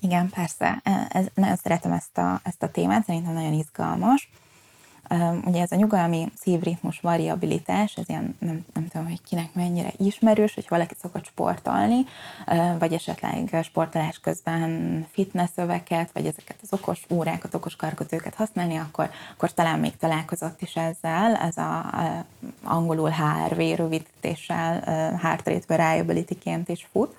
Igen, 0.00 0.30
persze. 0.34 0.82
Ez, 1.08 1.24
nagyon 1.34 1.56
szeretem 1.56 1.92
ezt 1.92 2.18
a, 2.18 2.40
ezt 2.44 2.62
a 2.62 2.70
témát, 2.70 3.04
szerintem 3.04 3.32
nagyon 3.32 3.52
izgalmas. 3.52 4.30
Ugye 5.44 5.60
ez 5.60 5.72
a 5.72 5.76
nyugalmi 5.76 6.30
szívritmus 6.40 7.00
variabilitás, 7.00 7.96
ez 7.96 8.08
ilyen 8.08 8.36
nem, 8.38 8.64
nem 8.74 8.88
tudom, 8.88 9.08
hogy 9.08 9.22
kinek 9.22 9.54
mennyire 9.54 9.92
ismerős, 9.96 10.54
hogy 10.54 10.66
valaki 10.68 10.94
szokott 11.02 11.24
sportolni, 11.24 12.04
vagy 12.78 12.92
esetleg 12.92 13.58
sportolás 13.62 14.18
közben 14.18 15.06
fitnessöveket, 15.10 16.10
vagy 16.12 16.26
ezeket 16.26 16.56
az 16.62 16.72
okos 16.72 17.06
órákat, 17.10 17.54
okos 17.54 17.76
karkötőket 17.76 18.34
használni, 18.34 18.76
akkor, 18.76 19.10
akkor 19.34 19.52
talán 19.54 19.78
még 19.78 19.96
találkozott 19.96 20.62
is 20.62 20.76
ezzel, 20.76 21.34
ez 21.34 21.56
a, 21.56 21.78
a 21.78 22.24
angolul 22.62 23.10
HRV 23.10 23.58
rövidítéssel 23.76 24.80
Heart 25.22 25.48
Rate 25.48 25.64
Variability-ként 25.66 26.68
is 26.68 26.88
fut. 26.92 27.16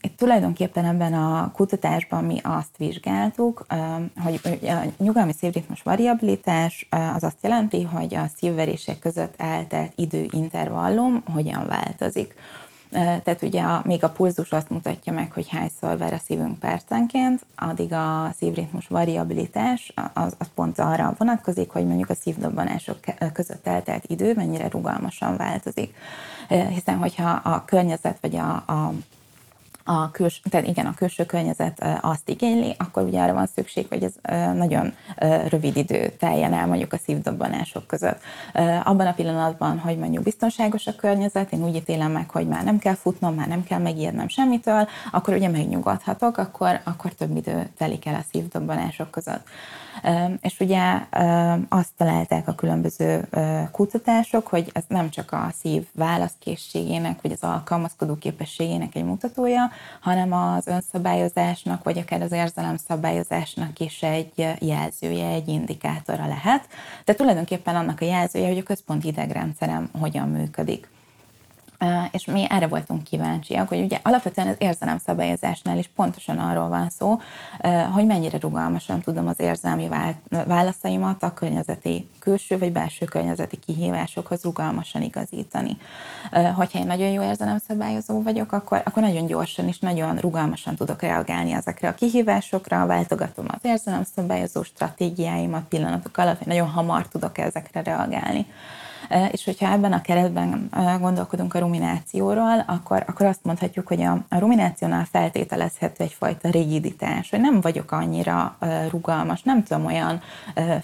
Itt 0.00 0.16
tulajdonképpen 0.16 0.84
ebben 0.84 1.14
a 1.14 1.50
kutatásban 1.52 2.24
mi 2.24 2.40
azt 2.42 2.76
vizsgáltuk, 2.76 3.66
hogy 4.24 4.40
a 4.62 5.02
nyugalmi 5.02 5.32
szívritmus 5.32 5.82
variabilitás 5.82 6.88
az 7.14 7.24
azt 7.24 7.38
jelenti, 7.42 7.82
hogy 7.82 8.14
a 8.14 8.26
szívverések 8.36 8.98
között 8.98 9.34
eltelt 9.36 9.92
időintervallum 9.96 11.22
hogyan 11.32 11.66
változik. 11.66 12.34
Tehát 12.90 13.42
ugye 13.42 13.62
a, 13.62 13.82
még 13.84 14.04
a 14.04 14.10
pulzus 14.10 14.50
azt 14.50 14.70
mutatja 14.70 15.12
meg, 15.12 15.32
hogy 15.32 15.48
hányszor 15.48 15.98
ver 15.98 16.12
a 16.12 16.18
szívünk 16.18 16.58
percenként, 16.58 17.46
addig 17.56 17.92
a 17.92 18.30
szívritmus 18.36 18.86
variabilitás 18.86 19.92
az, 20.12 20.34
az 20.38 20.46
pont 20.54 20.78
arra 20.78 21.14
vonatkozik, 21.18 21.70
hogy 21.70 21.86
mondjuk 21.86 22.10
a 22.10 22.14
szívdobbanások 22.14 22.98
között 23.32 23.66
eltelt 23.66 24.04
idő 24.06 24.34
mennyire 24.34 24.68
rugalmasan 24.68 25.36
változik. 25.36 25.94
Hiszen 26.48 26.98
hogyha 26.98 27.30
a 27.30 27.64
környezet 27.64 28.18
vagy 28.20 28.36
a, 28.36 28.50
a 28.52 28.92
a 29.84 30.10
külső, 30.10 30.40
tehát 30.50 30.66
igen, 30.66 30.86
a 30.86 30.94
külső 30.94 31.24
környezet 31.24 31.84
azt 32.00 32.28
igényli, 32.28 32.74
akkor 32.78 33.02
ugye 33.02 33.20
arra 33.20 33.32
van 33.32 33.46
szükség, 33.46 33.86
hogy 33.88 34.02
ez 34.02 34.12
nagyon 34.54 34.94
rövid 35.48 35.76
idő 35.76 36.08
teljen 36.08 36.52
el 36.52 36.66
mondjuk 36.66 36.92
a 36.92 36.98
szívdobbanások 36.98 37.86
között. 37.86 38.20
Abban 38.84 39.06
a 39.06 39.12
pillanatban, 39.12 39.78
hogy 39.78 39.98
mondjuk 39.98 40.22
biztonságos 40.22 40.86
a 40.86 40.96
környezet, 40.96 41.52
én 41.52 41.64
úgy 41.64 41.74
ítélem 41.74 42.12
meg, 42.12 42.30
hogy 42.30 42.46
már 42.46 42.64
nem 42.64 42.78
kell 42.78 42.94
futnom, 42.94 43.34
már 43.34 43.48
nem 43.48 43.64
kell 43.64 43.78
megijednem 43.78 44.28
semmitől, 44.28 44.88
akkor 45.12 45.34
ugye 45.34 45.48
megnyugodhatok, 45.48 46.36
akkor, 46.36 46.80
akkor 46.84 47.12
több 47.12 47.36
idő 47.36 47.68
telik 47.78 48.06
el 48.06 48.14
a 48.14 48.24
szívdobbanások 48.32 49.10
között. 49.10 49.48
És 50.40 50.60
ugye 50.60 50.82
azt 51.68 51.90
találták 51.96 52.48
a 52.48 52.54
különböző 52.54 53.28
kutatások, 53.72 54.46
hogy 54.46 54.70
ez 54.72 54.84
nem 54.88 55.10
csak 55.10 55.32
a 55.32 55.52
szív 55.60 55.86
válaszkészségének, 55.92 57.22
vagy 57.22 57.32
az 57.32 57.48
alkalmazkodó 57.48 58.14
képességének 58.14 58.94
egy 58.94 59.04
mutatója, 59.04 59.69
hanem 60.00 60.32
az 60.32 60.66
önszabályozásnak, 60.66 61.84
vagy 61.84 61.98
akár 61.98 62.22
az 62.22 62.32
érzelemszabályozásnak 62.32 63.78
is 63.78 64.02
egy 64.02 64.46
jelzője, 64.58 65.26
egy 65.26 65.48
indikátora 65.48 66.26
lehet. 66.26 66.68
De 67.04 67.14
tulajdonképpen 67.14 67.76
annak 67.76 68.00
a 68.00 68.04
jelzője, 68.04 68.48
hogy 68.48 68.58
a 68.58 68.62
központi 68.62 69.08
idegrendszerem 69.08 69.90
hogyan 70.00 70.28
működik 70.28 70.88
és 72.10 72.24
mi 72.24 72.46
erre 72.48 72.66
voltunk 72.66 73.04
kíváncsiak, 73.04 73.68
hogy 73.68 73.80
ugye 73.80 73.98
alapvetően 74.02 74.48
az 74.48 74.56
érzelemszabályozásnál 74.58 75.78
is 75.78 75.90
pontosan 75.96 76.38
arról 76.38 76.68
van 76.68 76.90
szó, 76.90 77.20
hogy 77.92 78.06
mennyire 78.06 78.38
rugalmasan 78.38 79.00
tudom 79.00 79.26
az 79.26 79.40
érzelmi 79.40 79.88
válaszaimat 80.46 81.22
a 81.22 81.34
környezeti 81.34 82.08
külső 82.18 82.58
vagy 82.58 82.72
belső 82.72 83.04
környezeti 83.06 83.56
kihívásokhoz 83.56 84.42
rugalmasan 84.42 85.02
igazítani. 85.02 85.76
Hogyha 86.54 86.78
én 86.78 86.86
nagyon 86.86 87.08
jó 87.08 87.22
érzelemszabályozó 87.22 88.22
vagyok, 88.22 88.52
akkor, 88.52 88.82
akkor 88.84 89.02
nagyon 89.02 89.26
gyorsan 89.26 89.68
és 89.68 89.78
nagyon 89.78 90.16
rugalmasan 90.16 90.74
tudok 90.74 91.02
reagálni 91.02 91.52
ezekre 91.52 91.88
a 91.88 91.94
kihívásokra, 91.94 92.86
váltogatom 92.86 93.46
az 93.48 93.60
érzelemszabályozó 93.62 94.62
stratégiáimat 94.62 95.64
pillanatok 95.68 96.16
alatt, 96.16 96.44
nagyon 96.44 96.68
hamar 96.68 97.08
tudok 97.08 97.38
ezekre 97.38 97.82
reagálni. 97.82 98.46
És 99.30 99.44
hogyha 99.44 99.72
ebben 99.72 99.92
a 99.92 100.00
keretben 100.00 100.70
gondolkodunk 101.00 101.54
a 101.54 101.58
ruminációról, 101.58 102.64
akkor, 102.66 103.04
akkor 103.06 103.26
azt 103.26 103.44
mondhatjuk, 103.44 103.86
hogy 103.86 104.02
a, 104.02 104.24
a 104.28 104.38
ruminációnál 104.38 105.04
feltételezhető 105.04 106.04
egyfajta 106.04 106.50
rigiditás, 106.50 107.30
hogy 107.30 107.40
nem 107.40 107.60
vagyok 107.60 107.92
annyira 107.92 108.56
rugalmas, 108.90 109.42
nem 109.42 109.62
tudom 109.62 109.86
olyan 109.86 110.20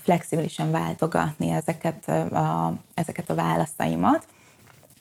flexibilisen 0.03 0.71
váltogatni 0.71 1.51
ezeket 1.51 2.09
a, 2.09 2.73
ezeket 2.95 3.31
a 3.31 3.35
válaszaimat, 3.35 4.27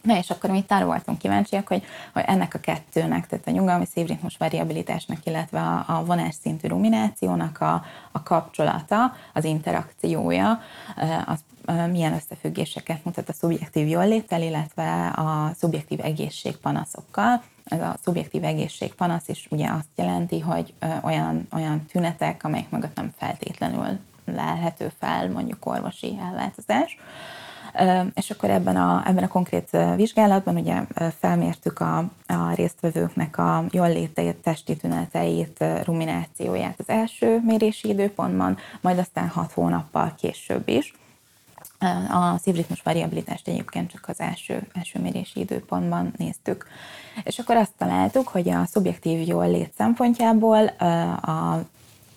Na 0.06 0.18
és 0.18 0.30
akkor 0.30 0.50
mi 0.50 0.58
itt 0.58 0.72
arra 0.72 0.86
voltunk 0.86 1.18
kíváncsiak, 1.18 1.68
hogy, 1.68 1.84
hogy 2.14 2.24
ennek 2.26 2.54
a 2.54 2.60
kettőnek, 2.60 3.28
tehát 3.28 3.48
a 3.48 3.52
nyugalmi 3.52 3.86
szívritmus 3.86 4.38
variabilitásnak, 4.38 5.26
illetve 5.26 5.60
a, 5.60 5.84
a 5.88 6.06
vonás 6.06 6.36
szintű 6.42 6.68
ruminációnak 6.68 7.62
a, 7.62 7.84
a 8.12 8.24
kapcsolata, 8.24 9.14
az 9.34 9.44
interakciója, 9.44 10.62
az 11.26 11.40
milyen 11.92 12.14
összefüggéseket 12.14 13.06
mutat 13.06 13.30
a 13.30 13.34
szubjektív 13.34 13.88
jólléttel, 13.88 14.42
illetve 14.42 15.08
a 15.08 15.52
szubjektív 15.58 16.00
egészségpanaszokkal. 16.04 17.44
Ez 17.64 17.80
a 17.80 17.96
szubjektív 18.04 18.44
egészségpanasz 18.44 19.28
is 19.28 19.48
ugye 19.50 19.70
azt 19.70 19.90
jelenti, 19.96 20.40
hogy 20.40 20.74
olyan, 21.02 21.48
olyan 21.52 21.86
tünetek, 21.86 22.44
amelyek 22.44 22.70
mögött 22.70 22.96
nem 22.96 23.14
feltétlenül 23.18 24.00
lelhető 24.26 24.92
fel 25.00 25.30
mondjuk 25.30 25.66
orvosi 25.66 26.18
ellátozás. 26.32 26.98
És 28.14 28.30
akkor 28.30 28.50
ebben 28.50 28.76
a, 28.76 29.04
ebben 29.08 29.24
a 29.24 29.28
konkrét 29.28 29.78
vizsgálatban 29.96 30.56
ugye 30.56 30.82
felmértük 31.20 31.80
a, 31.80 31.98
a 32.28 32.54
résztvevőknek 32.56 33.38
a 33.38 33.64
jól 33.72 33.90
létét, 33.90 34.36
testi 34.36 34.76
tüneteit, 34.76 35.64
ruminációját 35.84 36.80
az 36.80 36.90
első 36.90 37.42
mérési 37.46 37.90
időpontban, 37.90 38.58
majd 38.82 38.98
aztán 38.98 39.28
hat 39.28 39.52
hónappal 39.52 40.14
később 40.18 40.68
is. 40.68 40.94
A 42.10 42.38
szívritmus 42.38 42.82
variabilitást 42.82 43.48
egyébként 43.48 43.92
csak 43.92 44.06
az 44.08 44.20
első, 44.20 44.68
első 44.74 45.00
mérési 45.00 45.40
időpontban 45.40 46.14
néztük. 46.18 46.68
És 47.24 47.40
akkor 47.40 47.56
azt 47.56 47.72
találtuk, 47.78 48.28
hogy 48.28 48.50
a 48.50 48.66
szubjektív 48.66 49.28
jól 49.28 49.50
lét 49.50 49.74
szempontjából 49.78 50.66
a 51.22 51.60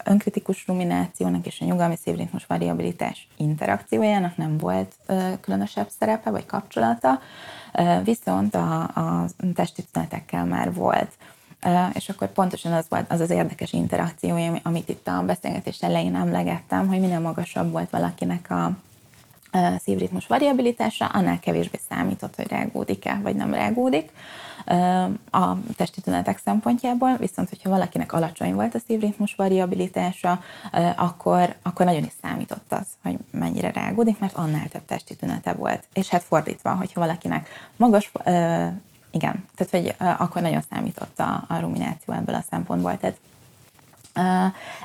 önkritikus 0.09 0.67
ruminációnak 0.67 1.47
és 1.47 1.61
a 1.61 1.65
nyugalmi 1.65 1.97
szívritmus 1.97 2.47
variabilitás 2.47 3.29
interakciójának 3.37 4.37
nem 4.37 4.59
volt 4.59 4.95
különösebb 5.41 5.89
szerepe 5.99 6.31
vagy 6.31 6.47
kapcsolata, 6.47 7.21
viszont 8.05 8.55
a, 8.55 8.81
a 8.83 9.25
testi 9.55 9.85
tünetekkel 9.93 10.45
már 10.45 10.75
volt. 10.75 11.11
És 11.93 12.09
akkor 12.09 12.33
pontosan 12.33 12.73
az 12.73 12.87
volt 12.89 13.13
az 13.13 13.21
az 13.21 13.31
érdekes 13.31 13.73
interakció, 13.73 14.61
amit 14.63 14.89
itt 14.89 15.09
a 15.09 15.23
beszélgetés 15.27 15.83
elején 15.83 16.15
emlegettem, 16.15 16.89
hogy 16.89 17.01
minél 17.01 17.21
magasabb 17.21 17.71
volt 17.71 17.91
valakinek 17.91 18.51
a 18.51 18.71
szívritmus 19.79 20.27
variabilitása, 20.27 21.07
annál 21.07 21.41
kevésbé 21.41 21.79
számított, 21.89 22.37
hogy 22.37 22.49
rágódik-e, 22.49 23.21
vagy 23.23 23.35
nem 23.35 23.55
rágódik 23.55 24.11
a 25.31 25.57
testi 25.77 26.01
tünetek 26.01 26.41
szempontjából, 26.45 27.17
viszont 27.17 27.49
hogyha 27.49 27.71
valakinek 27.71 28.13
alacsony 28.13 28.55
volt 28.55 28.75
a 28.75 28.79
szívritmus 28.87 29.35
variabilitása, 29.35 30.41
akkor, 30.97 31.55
akkor 31.63 31.87
nagyon 31.87 32.05
is 32.05 32.13
számított 32.23 32.73
az, 32.73 32.87
hogy 33.03 33.19
mennyire 33.31 33.71
rágódik, 33.71 34.19
mert 34.19 34.35
annál 34.37 34.69
több 34.69 34.85
testi 34.85 35.17
tünete 35.17 35.53
volt. 35.53 35.87
És 35.93 36.09
hát 36.09 36.23
fordítva, 36.23 36.75
hogyha 36.75 37.01
valakinek 37.01 37.49
magas, 37.77 38.13
igen, 39.11 39.45
tehát 39.57 39.71
hogy 39.71 39.95
akkor 39.99 40.43
nagyon 40.43 40.63
számított 40.71 41.19
a, 41.19 41.45
a 41.49 41.59
rumináció 41.59 42.15
ebből 42.15 42.35
a 42.35 42.45
szempontból. 42.51 42.99
Tehát 42.99 43.17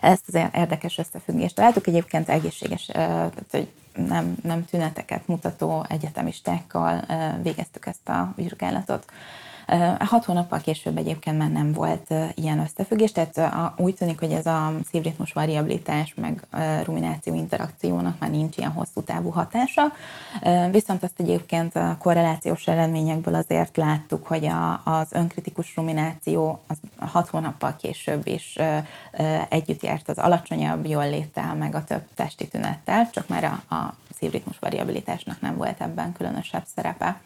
ezt 0.02 0.24
az 0.28 0.40
érdekes 0.54 0.98
összefüggést 0.98 1.56
találtuk. 1.56 1.88
Egyébként 1.88 2.30
egészséges, 2.30 2.86
tehát 2.86 3.46
hogy 3.52 3.72
nem, 3.96 4.36
nem 4.44 4.66
tüneteket 4.66 5.28
mutató 5.28 5.86
egyetemistákkal 5.90 7.06
végeztük 7.42 7.86
ezt 7.86 8.10
a 8.10 8.34
vizsgálatot. 8.36 9.06
Hat 10.00 10.26
hónappal 10.26 10.60
később 10.60 10.98
egyébként 10.98 11.38
már 11.38 11.52
nem 11.52 11.74
volt 11.74 12.14
ilyen 12.36 12.60
összefüggés, 12.60 13.12
tehát 13.12 13.74
úgy 13.78 13.96
tűnik, 13.96 14.20
hogy 14.20 14.32
ez 14.32 14.46
a 14.46 14.74
szívritmus 14.90 15.34
variabilitás 15.34 16.14
meg 16.16 16.46
rumináció 16.84 17.36
interakciónak 17.36 18.20
már 18.20 18.30
nincs 18.30 18.58
ilyen 18.58 18.72
hosszú 18.72 19.02
távú 19.02 19.30
hatása, 19.30 19.94
viszont 20.72 21.04
azt 21.04 21.20
egyébként 21.20 21.76
a 21.76 21.98
korrelációs 22.00 22.68
eredményekből 22.68 23.36
azért 23.36 23.78
láttuk, 23.78 24.28
hogy 24.28 24.46
a, 24.46 24.82
az 24.84 25.08
önkritikus 25.12 25.76
rumináció 25.76 26.62
az 26.68 26.78
hat 27.00 27.30
hónappal 27.30 27.76
később 27.76 28.28
is 28.28 28.58
együtt 29.50 29.84
járt 29.84 30.10
az 30.10 30.18
alacsonyabb 30.18 30.86
jól 30.86 31.10
léttel, 31.10 31.56
meg 31.56 31.76
a 31.76 31.84
több 31.84 32.04
testi 32.16 32.48
tünettel, 32.48 33.10
csak 33.10 33.28
már 33.28 33.44
a, 33.44 33.76
a 33.76 33.94
szívritmus 34.18 34.60
variabilitásnak 34.60 35.42
nem 35.42 35.58
volt 35.58 35.82
ebben 35.82 36.14
különösebb 36.14 36.64
szerepe. 36.76 37.22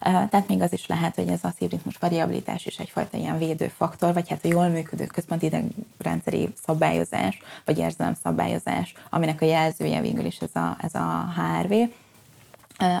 Tehát 0.00 0.48
még 0.48 0.62
az 0.62 0.72
is 0.72 0.86
lehet, 0.86 1.14
hogy 1.14 1.28
ez 1.28 1.44
a 1.44 1.54
szívritmus 1.58 1.96
variabilitás 1.96 2.66
is 2.66 2.76
egyfajta 2.76 3.16
ilyen 3.16 3.38
védőfaktor, 3.38 4.12
vagy 4.12 4.28
hát 4.28 4.44
a 4.44 4.48
jól 4.48 4.68
működő 4.68 5.06
központi 5.06 5.46
idegrendszeri 5.46 6.52
szabályozás, 6.66 7.38
vagy 7.64 7.94
szabályozás, 8.22 8.94
aminek 9.10 9.40
a 9.40 9.44
jelzője 9.44 10.00
végül 10.00 10.24
is 10.24 10.38
ez 10.38 10.62
a, 10.62 10.76
ez 10.80 10.94
a 10.94 11.32
HRV, 11.36 11.72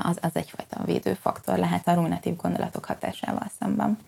az, 0.02 0.18
az 0.20 0.30
egyfajta 0.32 0.84
védőfaktor 0.84 1.58
lehet 1.58 1.88
a 1.88 1.94
ruminatív 1.94 2.36
gondolatok 2.36 2.84
hatásával 2.84 3.50
szemben. 3.58 3.98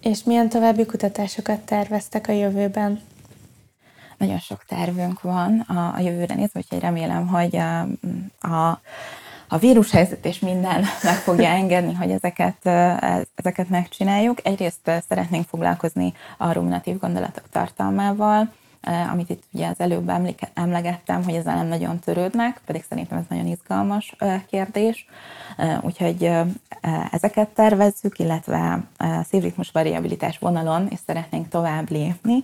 És 0.00 0.24
milyen 0.24 0.48
további 0.48 0.86
kutatásokat 0.86 1.60
terveztek 1.60 2.28
a 2.28 2.32
jövőben? 2.32 3.00
Nagyon 4.18 4.38
sok 4.38 4.64
tervünk 4.64 5.20
van 5.20 5.60
a, 5.60 5.94
a 5.94 6.00
jövőre 6.00 6.34
nézve, 6.34 6.60
úgyhogy 6.60 6.80
remélem, 6.80 7.26
hogy 7.26 7.56
a, 7.56 7.80
a 8.54 8.80
a 9.48 9.58
vírushelyzet 9.58 10.26
és 10.26 10.38
minden 10.38 10.84
meg 11.02 11.14
fogja 11.14 11.48
engedni, 11.48 11.94
hogy 11.94 12.10
ezeket, 12.10 12.66
ezeket 13.34 13.68
megcsináljuk. 13.68 14.46
Egyrészt 14.46 14.90
szeretnénk 15.08 15.46
foglalkozni 15.48 16.12
a 16.36 16.52
ruminatív 16.52 16.98
gondolatok 16.98 17.44
tartalmával, 17.50 18.48
amit 19.10 19.30
itt 19.30 19.42
ugye 19.52 19.66
az 19.66 19.80
előbb 19.80 20.10
emlegettem, 20.54 21.24
hogy 21.24 21.34
ezzel 21.34 21.54
nem 21.56 21.66
nagyon 21.66 21.98
törődnek, 21.98 22.60
pedig 22.66 22.84
szerintem 22.88 23.18
ez 23.18 23.24
nagyon 23.28 23.46
izgalmas 23.46 24.16
kérdés. 24.50 25.06
Úgyhogy 25.80 26.30
ezeket 27.10 27.48
tervezzük, 27.48 28.18
illetve 28.18 28.82
szívritmus 29.28 29.70
variabilitás 29.70 30.38
vonalon 30.38 30.86
és 30.90 30.98
szeretnénk 31.06 31.48
tovább 31.48 31.90
lépni, 31.90 32.42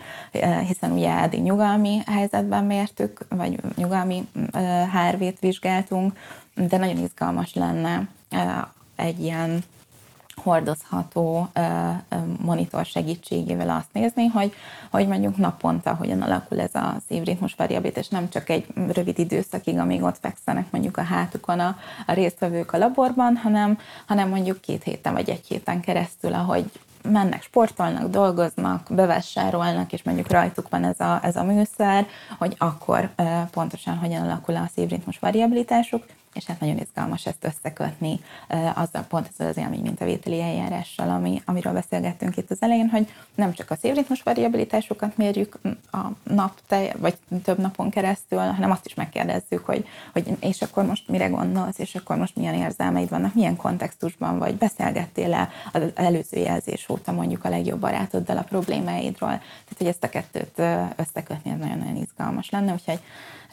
hiszen 0.66 0.92
ugye 0.92 1.18
eddig 1.18 1.42
nyugalmi 1.42 2.02
helyzetben 2.06 2.64
mértük, 2.64 3.26
vagy 3.28 3.60
nyugalmi 3.76 4.28
HRV-t 4.92 5.40
vizsgáltunk, 5.40 6.12
de 6.54 6.76
nagyon 6.76 6.98
izgalmas 6.98 7.54
lenne 7.54 8.08
egy 8.96 9.20
ilyen 9.20 9.64
hordozható 10.34 11.48
monitor 12.42 12.84
segítségével 12.84 13.70
azt 13.70 13.92
nézni, 13.92 14.26
hogy, 14.26 14.52
hogy 14.90 15.08
mondjuk 15.08 15.36
naponta 15.36 15.94
hogyan 15.94 16.22
alakul 16.22 16.60
ez 16.60 16.74
a 16.74 16.96
szívritmus 17.08 17.54
variabilitás, 17.54 18.08
nem 18.08 18.28
csak 18.28 18.48
egy 18.48 18.66
rövid 18.92 19.18
időszakig, 19.18 19.78
amíg 19.78 20.02
ott 20.02 20.18
fekszenek 20.20 20.70
mondjuk 20.70 20.96
a 20.96 21.02
hátukon 21.02 21.60
a, 21.60 21.76
a 22.06 22.12
résztvevők 22.12 22.72
a 22.72 22.78
laborban, 22.78 23.36
hanem, 23.36 23.78
hanem 24.06 24.28
mondjuk 24.28 24.60
két 24.60 24.82
héten 24.82 25.12
vagy 25.12 25.30
egy 25.30 25.46
héten 25.48 25.80
keresztül, 25.80 26.34
ahogy 26.34 26.70
mennek, 27.08 27.42
sportolnak, 27.42 28.10
dolgoznak, 28.10 28.86
bevásárolnak, 28.90 29.92
és 29.92 30.02
mondjuk 30.02 30.30
rajtuk 30.30 30.68
van 30.68 30.84
ez 30.84 31.00
a, 31.00 31.20
ez 31.22 31.36
a 31.36 31.42
műszer, 31.42 32.06
hogy 32.38 32.54
akkor 32.58 33.10
pontosan 33.50 33.96
hogyan 33.96 34.22
alakul 34.22 34.56
a 34.56 34.70
szívritmus 34.74 35.18
variabilitásuk, 35.18 36.04
és 36.34 36.44
hát 36.44 36.60
nagyon 36.60 36.78
izgalmas 36.78 37.26
ezt 37.26 37.44
összekötni 37.44 38.20
azzal 38.74 39.02
pont 39.08 39.28
ezzel 39.32 39.48
az 39.48 39.56
élmény 39.56 39.80
mintavételi 39.80 40.40
eljárással, 40.40 41.08
ami, 41.08 41.42
amiről 41.44 41.72
beszélgettünk 41.72 42.36
itt 42.36 42.50
az 42.50 42.62
elején, 42.62 42.88
hogy 42.88 43.12
nem 43.34 43.52
csak 43.52 43.70
a 43.70 43.76
szívritmus 43.76 44.22
variabilitásokat 44.22 45.16
mérjük 45.16 45.58
a 45.90 46.06
nap, 46.22 46.60
vagy 46.96 47.16
több 47.44 47.58
napon 47.58 47.90
keresztül, 47.90 48.38
hanem 48.38 48.70
azt 48.70 48.86
is 48.86 48.94
megkérdezzük, 48.94 49.64
hogy, 49.64 49.86
hogy 50.12 50.36
és 50.40 50.62
akkor 50.62 50.84
most 50.84 51.08
mire 51.08 51.26
gondolsz, 51.26 51.78
és 51.78 51.94
akkor 51.94 52.16
most 52.16 52.36
milyen 52.36 52.54
érzelmeid 52.54 53.08
vannak, 53.08 53.34
milyen 53.34 53.56
kontextusban 53.56 54.38
vagy, 54.38 54.54
beszélgettél-e 54.54 55.48
az 55.72 55.82
előző 55.94 56.38
jelzés 56.38 56.88
óta 56.88 57.12
mondjuk 57.12 57.44
a 57.44 57.48
legjobb 57.48 57.80
barátoddal 57.80 58.36
a 58.36 58.42
problémáidról. 58.42 59.28
Tehát, 59.28 59.78
hogy 59.78 59.86
ezt 59.86 60.04
a 60.04 60.08
kettőt 60.08 60.62
összekötni, 60.96 61.50
ez 61.50 61.58
nagyon-nagyon 61.58 61.96
izgalmas 61.96 62.50
lenne, 62.50 62.72
úgyhogy 62.72 63.00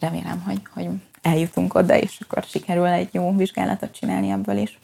remélem, 0.02 0.41
hogy, 0.41 0.62
hogy 0.74 0.88
eljutunk 1.22 1.74
oda, 1.74 1.97
és 1.97 2.20
akkor 2.22 2.43
sikerül 2.43 2.86
egy 2.86 3.10
jó 3.12 3.36
vizsgálatot 3.36 3.91
csinálni 3.91 4.30
ebből 4.30 4.58
is. 4.58 4.80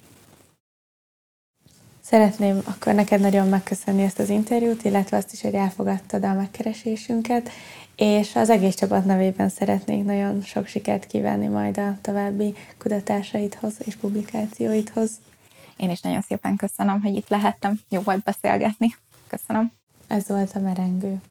Szeretném 2.01 2.61
akkor 2.65 2.93
neked 2.93 3.20
nagyon 3.20 3.47
megköszönni 3.47 4.03
ezt 4.03 4.20
az 4.20 4.30
interjút, 4.30 4.84
illetve 4.84 5.18
azt 5.18 5.34
is, 5.34 5.41
hogy 5.41 5.53
elfogadtad 5.53 6.24
a 6.24 6.34
megkeresésünket, 6.34 7.49
és 7.95 8.36
az 8.36 8.49
egész 8.49 8.76
csapat 8.76 9.05
nevében 9.05 9.49
szeretnék 9.49 10.03
nagyon 10.03 10.41
sok 10.41 10.68
sikert 10.68 11.07
kívánni 11.07 11.47
majd 11.47 11.78
a 11.78 11.97
további 12.01 12.55
kutatásaidhoz 12.78 13.74
és 13.86 13.95
publikációidhoz. 13.95 15.11
Én 15.78 15.89
is 15.89 16.01
nagyon 16.01 16.22
szépen 16.22 16.55
köszönöm, 16.55 17.01
hogy 17.01 17.15
itt 17.15 17.30
lehettem. 17.30 17.80
Jó 17.89 18.01
volt 18.01 18.24
beszélgetni. 18.24 18.95
Köszönöm. 19.28 19.72
Ez 20.07 20.28
volt 20.28 20.51
a 20.55 20.59
merengő. 20.59 21.22